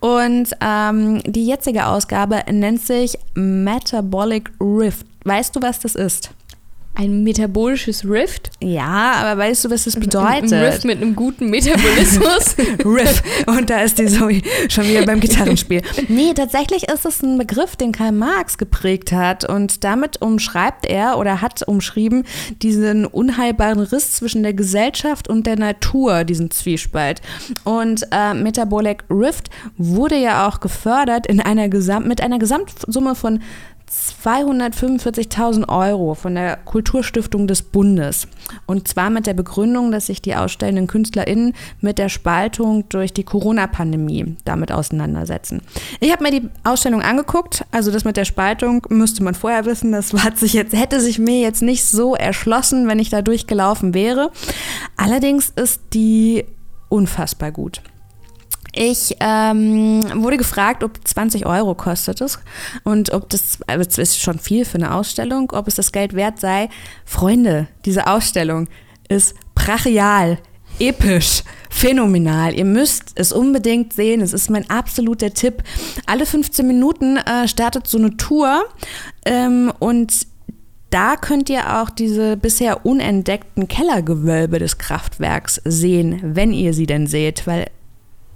Und 0.00 0.50
ähm, 0.60 1.22
die 1.24 1.46
jetzige 1.46 1.86
Ausgabe 1.86 2.42
nennt 2.50 2.82
sich 2.82 3.18
Metabolic 3.34 4.50
Rift. 4.60 5.06
Weißt 5.24 5.56
du, 5.56 5.62
was 5.62 5.80
das 5.80 5.94
ist? 5.94 6.30
Ein 6.96 7.24
metabolisches 7.24 8.08
Rift? 8.08 8.50
Ja, 8.62 9.14
aber 9.16 9.40
weißt 9.40 9.64
du, 9.64 9.70
was 9.70 9.82
das 9.84 9.96
bedeutet? 9.96 10.52
Ein 10.52 10.62
Rift 10.62 10.84
mit 10.84 11.02
einem 11.02 11.16
guten 11.16 11.50
Metabolismus. 11.50 12.56
Riff. 12.84 13.20
Und 13.46 13.68
da 13.68 13.80
ist 13.80 13.98
die 13.98 14.06
Zoe 14.06 14.42
schon 14.68 14.88
wieder 14.88 15.04
beim 15.04 15.18
Gitarrenspiel. 15.18 15.82
Nee, 16.06 16.34
tatsächlich 16.34 16.88
ist 16.88 17.04
es 17.04 17.20
ein 17.20 17.36
Begriff, 17.36 17.74
den 17.74 17.90
Karl 17.90 18.12
Marx 18.12 18.58
geprägt 18.58 19.10
hat. 19.10 19.48
Und 19.48 19.82
damit 19.82 20.22
umschreibt 20.22 20.86
er 20.86 21.18
oder 21.18 21.40
hat 21.40 21.66
umschrieben 21.66 22.24
diesen 22.62 23.06
unheilbaren 23.06 23.80
Riss 23.80 24.12
zwischen 24.12 24.44
der 24.44 24.54
Gesellschaft 24.54 25.28
und 25.28 25.48
der 25.48 25.56
Natur, 25.56 26.22
diesen 26.22 26.52
Zwiespalt. 26.52 27.20
Und 27.64 28.06
äh, 28.12 28.34
Metabolic 28.34 29.02
Rift 29.10 29.50
wurde 29.76 30.16
ja 30.16 30.46
auch 30.46 30.60
gefördert 30.60 31.26
in 31.26 31.40
einer 31.40 31.68
Gesam 31.68 32.06
mit 32.06 32.20
einer 32.20 32.38
Gesamtsumme 32.38 33.16
von 33.16 33.40
245.000 33.90 35.68
Euro 35.68 36.14
von 36.14 36.34
der 36.34 36.56
Kulturstiftung 36.56 37.46
des 37.46 37.62
Bundes. 37.62 38.26
Und 38.66 38.88
zwar 38.88 39.10
mit 39.10 39.26
der 39.26 39.34
Begründung, 39.34 39.90
dass 39.92 40.06
sich 40.06 40.22
die 40.22 40.34
ausstellenden 40.34 40.86
KünstlerInnen 40.86 41.54
mit 41.80 41.98
der 41.98 42.08
Spaltung 42.08 42.88
durch 42.88 43.12
die 43.12 43.24
Corona-Pandemie 43.24 44.36
damit 44.44 44.72
auseinandersetzen. 44.72 45.62
Ich 46.00 46.10
habe 46.10 46.22
mir 46.22 46.30
die 46.30 46.48
Ausstellung 46.64 47.02
angeguckt. 47.02 47.64
Also 47.70 47.90
das 47.90 48.04
mit 48.04 48.16
der 48.16 48.24
Spaltung 48.24 48.86
müsste 48.88 49.22
man 49.22 49.34
vorher 49.34 49.64
wissen. 49.64 49.92
Das 49.92 50.12
hat 50.12 50.38
sich 50.38 50.54
jetzt, 50.54 50.74
hätte 50.74 51.00
sich 51.00 51.18
mir 51.18 51.40
jetzt 51.40 51.62
nicht 51.62 51.84
so 51.84 52.14
erschlossen, 52.14 52.88
wenn 52.88 52.98
ich 52.98 53.10
da 53.10 53.22
durchgelaufen 53.22 53.94
wäre. 53.94 54.30
Allerdings 54.96 55.50
ist 55.50 55.80
die 55.92 56.44
unfassbar 56.88 57.52
gut. 57.52 57.82
Ich 58.76 59.16
ähm, 59.20 60.02
wurde 60.22 60.36
gefragt, 60.36 60.82
ob 60.82 60.98
20 61.06 61.46
Euro 61.46 61.74
kostet 61.74 62.20
es 62.20 62.40
und 62.82 63.12
ob 63.12 63.28
das, 63.30 63.58
also 63.68 63.84
das 63.84 63.98
ist 63.98 64.20
schon 64.20 64.38
viel 64.38 64.64
für 64.64 64.78
eine 64.78 64.94
Ausstellung, 64.94 65.52
ob 65.52 65.68
es 65.68 65.76
das 65.76 65.92
Geld 65.92 66.14
wert 66.14 66.40
sei. 66.40 66.68
Freunde, 67.04 67.68
diese 67.84 68.08
Ausstellung 68.08 68.68
ist 69.08 69.34
brachial, 69.54 70.38
episch, 70.80 71.44
phänomenal. 71.70 72.54
Ihr 72.54 72.64
müsst 72.64 73.12
es 73.14 73.32
unbedingt 73.32 73.92
sehen. 73.92 74.20
Es 74.20 74.32
ist 74.32 74.50
mein 74.50 74.68
absoluter 74.68 75.32
Tipp. 75.32 75.62
Alle 76.06 76.26
15 76.26 76.66
Minuten 76.66 77.16
äh, 77.18 77.46
startet 77.46 77.86
so 77.86 77.98
eine 77.98 78.16
Tour 78.16 78.64
ähm, 79.24 79.72
und 79.78 80.26
da 80.90 81.16
könnt 81.16 81.50
ihr 81.50 81.80
auch 81.80 81.90
diese 81.90 82.36
bisher 82.36 82.86
unentdeckten 82.86 83.66
Kellergewölbe 83.66 84.58
des 84.58 84.78
Kraftwerks 84.78 85.60
sehen, 85.64 86.20
wenn 86.22 86.52
ihr 86.52 86.72
sie 86.72 86.86
denn 86.86 87.08
seht, 87.08 87.46
weil 87.46 87.66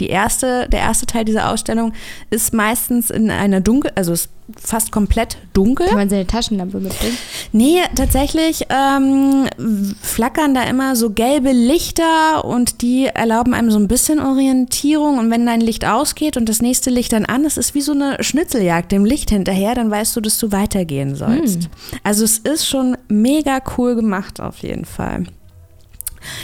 die 0.01 0.09
erste, 0.09 0.69
der 0.69 0.81
erste 0.81 1.07
Teil 1.07 1.25
dieser 1.25 1.51
Ausstellung 1.51 1.93
ist 2.31 2.55
meistens 2.55 3.11
in 3.11 3.31
einer 3.31 3.61
dunkel, 3.61 3.93
also 3.95 4.13
ist 4.13 4.31
fast 4.57 4.93
komplett 4.93 5.37
dunkel. 5.53 5.87
Kann 5.87 5.99
man 5.99 6.09
seine 6.09 6.27
Taschenlampe 6.27 6.79
mitbringen? 6.81 7.19
Nee, 7.53 7.81
tatsächlich 7.95 8.67
ähm, 8.71 9.47
flackern 10.01 10.55
da 10.55 10.63
immer 10.63 10.97
so 10.97 11.11
gelbe 11.11 11.53
Lichter 11.53 12.45
und 12.45 12.81
die 12.81 13.07
erlauben 13.07 13.53
einem 13.53 13.71
so 13.71 13.79
ein 13.79 13.89
bisschen 13.89 14.21
Orientierung. 14.21 15.19
Und 15.19 15.31
wenn 15.31 15.45
dein 15.45 15.61
Licht 15.61 15.85
ausgeht 15.85 16.37
und 16.37 16.49
das 16.49 16.63
nächste 16.63 16.91
Licht 16.91 17.13
dann 17.13 17.27
an, 17.27 17.45
es 17.45 17.59
ist 17.59 17.75
wie 17.75 17.83
so 17.83 17.93
eine 17.93 18.23
Schnitzeljagd 18.23 18.91
dem 18.91 19.05
Licht 19.05 19.31
hinterher, 19.31 19.75
dann 19.75 19.91
weißt 19.91 20.17
du, 20.17 20.21
dass 20.21 20.39
du 20.39 20.51
weitergehen 20.51 21.15
sollst. 21.15 21.65
Hm. 21.65 21.71
Also 22.03 22.25
es 22.25 22.39
ist 22.39 22.67
schon 22.67 22.97
mega 23.09 23.61
cool 23.77 23.97
gemacht 23.97 24.41
auf 24.41 24.59
jeden 24.59 24.87
Fall. 24.87 25.25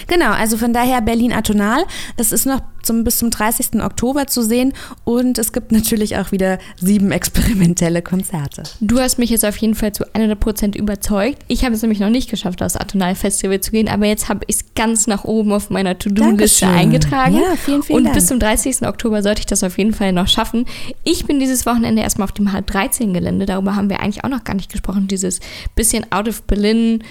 Genau, 0.06 0.30
also 0.30 0.56
von 0.56 0.72
daher 0.72 1.00
Berlin 1.00 1.32
Atonal. 1.32 1.84
Es 2.16 2.32
ist 2.32 2.46
noch 2.46 2.60
zum, 2.84 3.04
bis 3.04 3.18
zum 3.18 3.30
30. 3.30 3.82
Oktober 3.82 4.26
zu 4.26 4.42
sehen 4.42 4.72
und 5.04 5.38
es 5.38 5.52
gibt 5.52 5.72
natürlich 5.72 6.16
auch 6.16 6.32
wieder 6.32 6.58
sieben 6.80 7.10
experimentelle 7.10 8.02
Konzerte. 8.02 8.62
Du 8.80 9.00
hast 9.00 9.18
mich 9.18 9.30
jetzt 9.30 9.44
auf 9.44 9.56
jeden 9.56 9.74
Fall 9.74 9.92
zu 9.92 10.04
100% 10.04 10.76
überzeugt. 10.76 11.42
Ich 11.48 11.64
habe 11.64 11.74
es 11.74 11.82
nämlich 11.82 12.00
noch 12.00 12.10
nicht 12.10 12.30
geschafft, 12.30 12.62
aufs 12.62 12.76
Atonal 12.76 13.14
Festival 13.14 13.60
zu 13.60 13.70
gehen, 13.70 13.88
aber 13.88 14.06
jetzt 14.06 14.28
habe 14.28 14.40
ich 14.46 14.56
es 14.56 14.64
ganz 14.74 15.06
nach 15.06 15.24
oben 15.24 15.52
auf 15.52 15.70
meiner 15.70 15.98
To-Do-Liste 15.98 16.66
eingetragen. 16.66 17.36
Ja, 17.36 17.56
vielen, 17.56 17.82
vielen 17.82 17.98
und 17.98 18.04
Dank. 18.04 18.14
bis 18.14 18.26
zum 18.26 18.38
30. 18.38 18.86
Oktober 18.86 19.22
sollte 19.22 19.40
ich 19.40 19.46
das 19.46 19.64
auf 19.64 19.78
jeden 19.78 19.94
Fall 19.94 20.12
noch 20.12 20.28
schaffen. 20.28 20.66
Ich 21.02 21.26
bin 21.26 21.40
dieses 21.40 21.66
Wochenende 21.66 22.02
erstmal 22.02 22.26
auf 22.26 22.32
dem 22.32 22.48
H13-Gelände. 22.48 23.46
Darüber 23.46 23.76
haben 23.76 23.88
wir 23.88 24.00
eigentlich 24.00 24.24
auch 24.24 24.28
noch 24.28 24.44
gar 24.44 24.54
nicht 24.54 24.70
gesprochen. 24.70 25.08
Dieses 25.08 25.40
bisschen 25.74 26.10
out 26.12 26.28
of 26.28 26.42
Berlin 26.42 27.02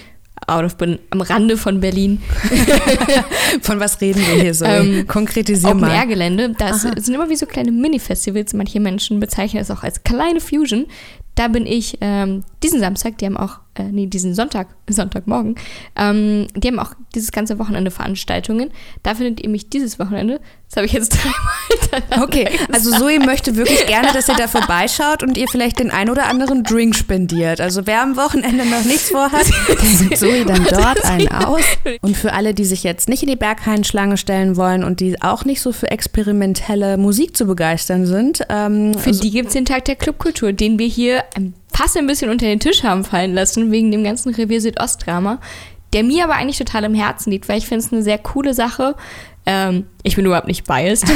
out 0.46 0.64
of 0.64 0.76
Berlin, 0.76 0.98
am 1.10 1.20
Rande 1.20 1.56
von 1.56 1.80
Berlin. 1.80 2.22
von 3.62 3.80
was 3.80 4.00
reden 4.00 4.20
wir 4.26 4.42
hier 4.42 4.54
so? 4.54 4.64
Ähm, 4.64 5.06
Konkretisier 5.06 5.74
mal. 5.74 5.90
Open 5.90 6.08
Gelände. 6.08 6.54
Das 6.58 6.82
sind 6.82 7.08
immer 7.08 7.28
wie 7.28 7.36
so 7.36 7.46
kleine 7.46 7.72
Mini-Festivals. 7.72 8.54
Manche 8.54 8.80
Menschen 8.80 9.20
bezeichnen 9.20 9.62
es 9.62 9.70
auch 9.70 9.82
als 9.82 10.04
kleine 10.04 10.40
Fusion. 10.40 10.86
Da 11.34 11.48
bin 11.48 11.66
ich 11.66 11.98
ähm, 12.00 12.44
diesen 12.64 12.80
Samstag, 12.80 13.18
die 13.18 13.26
haben 13.26 13.36
auch, 13.36 13.60
äh, 13.74 13.84
nee, 13.84 14.06
diesen 14.06 14.34
Sonntag, 14.34 14.68
Sonntagmorgen, 14.88 15.56
ähm, 15.96 16.48
die 16.56 16.68
haben 16.68 16.78
auch 16.78 16.94
dieses 17.14 17.30
ganze 17.30 17.58
Wochenende 17.58 17.90
Veranstaltungen. 17.90 18.70
Da 19.02 19.14
findet 19.14 19.40
ihr 19.40 19.50
mich 19.50 19.68
dieses 19.68 19.98
Wochenende. 19.98 20.40
Das 20.68 20.76
habe 20.76 20.86
ich 20.86 20.92
jetzt 20.92 21.12
dreimal 21.90 22.22
Okay, 22.24 22.48
also 22.72 22.90
Zoe 22.90 23.20
möchte 23.20 23.54
wirklich 23.56 23.86
gerne, 23.86 24.08
dass 24.12 24.28
ihr 24.28 24.34
da 24.34 24.48
vorbeischaut 24.48 25.22
und 25.22 25.36
ihr 25.36 25.46
vielleicht 25.46 25.78
den 25.78 25.90
ein 25.90 26.10
oder 26.10 26.26
anderen 26.26 26.64
Drink 26.64 26.96
spendiert. 26.96 27.60
Also 27.60 27.86
wer 27.86 28.02
am 28.02 28.16
Wochenende 28.16 28.64
noch 28.64 28.84
nichts 28.84 29.10
vorhat, 29.10 29.46
der 29.68 29.76
gibt 29.76 30.18
Zoe 30.18 30.44
dann 30.44 30.64
dort 30.70 31.04
einen 31.04 31.28
aus. 31.28 31.62
Und 32.00 32.16
für 32.16 32.32
alle, 32.32 32.54
die 32.54 32.64
sich 32.64 32.82
jetzt 32.82 33.08
nicht 33.08 33.22
in 33.22 33.28
die 33.28 33.36
Berghain-Schlange 33.36 34.16
stellen 34.16 34.56
wollen 34.56 34.82
und 34.82 35.00
die 35.00 35.20
auch 35.22 35.44
nicht 35.44 35.60
so 35.60 35.70
für 35.70 35.90
experimentelle 35.90 36.96
Musik 36.96 37.36
zu 37.36 37.46
begeistern 37.46 38.06
sind. 38.06 38.44
Ähm, 38.48 38.94
für 38.94 39.12
die 39.12 39.30
gibt 39.30 39.48
es 39.48 39.52
den 39.54 39.66
Tag 39.66 39.84
der 39.84 39.96
Clubkultur, 39.96 40.52
den 40.52 40.78
wir 40.78 40.88
hier 40.88 41.22
fast 41.76 41.96
ein 41.96 42.06
bisschen 42.06 42.30
unter 42.30 42.46
den 42.46 42.60
Tisch 42.60 42.82
haben 42.84 43.04
fallen 43.04 43.34
lassen, 43.34 43.70
wegen 43.70 43.90
dem 43.90 44.04
ganzen 44.04 44.34
Revier 44.34 44.60
Südost-Drama 44.60 45.38
der 45.94 46.02
mir 46.02 46.24
aber 46.24 46.34
eigentlich 46.34 46.58
total 46.58 46.84
im 46.84 46.94
Herzen 46.94 47.30
liegt, 47.30 47.48
weil 47.48 47.58
ich 47.58 47.66
finde 47.66 47.84
es 47.84 47.92
eine 47.92 48.02
sehr 48.02 48.18
coole 48.18 48.52
Sache. 48.52 48.96
Ähm, 49.46 49.86
ich 50.02 50.16
bin 50.16 50.24
überhaupt 50.24 50.46
nicht 50.46 50.66
biased. 50.66 51.08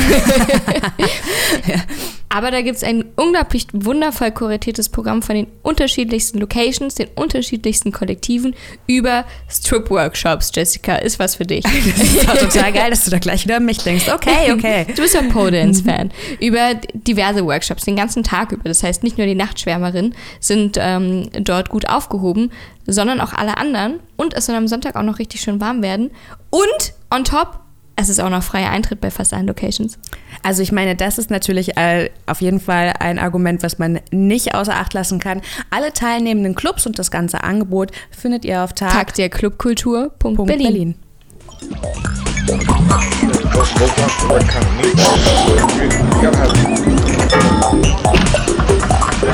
ja. 1.67 1.75
Aber 2.31 2.51
da 2.51 2.61
gibt 2.61 2.77
es 2.77 2.85
ein 2.85 3.05
unglaublich 3.17 3.67
wundervoll 3.73 4.31
kuratiertes 4.31 4.91
Programm 4.91 5.23
von 5.23 5.35
den 5.35 5.47
unterschiedlichsten 5.63 6.39
Locations, 6.39 6.95
den 6.95 7.09
unterschiedlichsten 7.15 7.91
Kollektiven 7.91 8.55
über 8.87 9.25
Strip-Workshops. 9.49 10.53
Jessica, 10.55 10.97
ist 10.97 11.19
was 11.19 11.37
für 11.37 11.45
dich. 11.45 11.63
das 12.27 12.43
ist 12.43 12.53
total 12.53 12.73
geil, 12.73 12.91
dass 12.91 13.05
du 13.05 13.11
da 13.11 13.19
gleich 13.19 13.45
wieder 13.45 13.57
an 13.57 13.65
mich 13.65 13.79
denkst. 13.79 14.11
Okay, 14.13 14.53
okay. 14.53 14.87
Du 14.95 15.03
bist 15.03 15.15
ja 15.15 15.23
Pole-Dance-Fan. 15.33 16.11
über 16.39 16.75
diverse 16.93 17.45
Workshops, 17.47 17.85
den 17.85 17.97
ganzen 17.97 18.23
Tag 18.23 18.53
über. 18.53 18.65
Das 18.65 18.83
heißt, 18.83 19.03
nicht 19.03 19.17
nur 19.17 19.27
die 19.27 19.35
Nachtschwärmerinnen 19.35 20.15
sind 20.39 20.77
ähm, 20.79 21.31
dort 21.41 21.71
gut 21.71 21.89
aufgehoben, 21.89 22.53
sondern 22.87 23.23
auch 23.23 23.33
alle 23.33 23.57
anderen. 23.57 24.01
Und 24.17 24.35
es 24.35 24.47
soll 24.47 24.55
am 24.55 24.69
Sonntag 24.69 24.97
auch 24.97 25.03
noch 25.03 25.19
richtig 25.19 25.41
schön 25.41 25.63
warm 25.63 25.83
werden. 25.83 26.11
Und 26.51 26.93
on 27.11 27.25
top 27.25 27.61
es 27.99 28.09
ist 28.09 28.21
auch 28.21 28.31
noch 28.31 28.45
freier 28.45 28.71
Eintritt 28.71 29.01
bei 29.01 29.11
fast 29.11 29.35
allen 29.35 29.49
Locations. 29.49 29.99
Also 30.45 30.63
ich 30.63 30.71
meine, 30.71 30.95
das 30.95 31.19
ist 31.19 31.31
natürlich 31.31 31.77
äh, 31.77 32.11
auf 32.27 32.41
jeden 32.41 32.61
Fall 32.61 32.95
ein 33.01 33.19
Argument, 33.19 33.63
was 33.65 33.79
man 33.79 34.01
nicht 34.13 34.55
außer 34.55 34.75
Acht 34.75 34.95
lassen 34.95 35.19
kann. 35.19 35.43
Alle 35.71 35.93
teilnehmenden 35.93 36.55
Clubs 36.55 36.87
und 36.87 36.99
das 36.99 37.11
ganze 37.11 37.43
Angebot 37.43 37.91
findet 38.11 38.45
ihr 38.45 38.63
auf 38.63 38.73
Tag, 38.73 38.93
Tag 38.93 39.15
der 39.15 39.29
Clubkultur.berlin. 39.29 40.47
Berlin. 40.47 40.95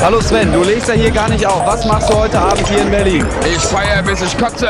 Hallo 0.01 0.21
Sven, 0.23 0.53
du 0.53 0.63
legst 0.63 0.89
ja 0.89 0.95
hier 0.95 1.11
gar 1.11 1.29
nicht 1.29 1.45
auf. 1.45 1.67
Was 1.67 1.85
machst 1.85 2.09
du 2.09 2.15
heute 2.15 2.39
Abend 2.39 2.67
hier 2.67 2.81
in 2.81 2.91
Berlin? 2.91 3.27
Ich 3.45 3.61
feiere 3.61 4.03
bis 4.03 4.23
ich 4.23 4.39
kotze. 4.39 4.69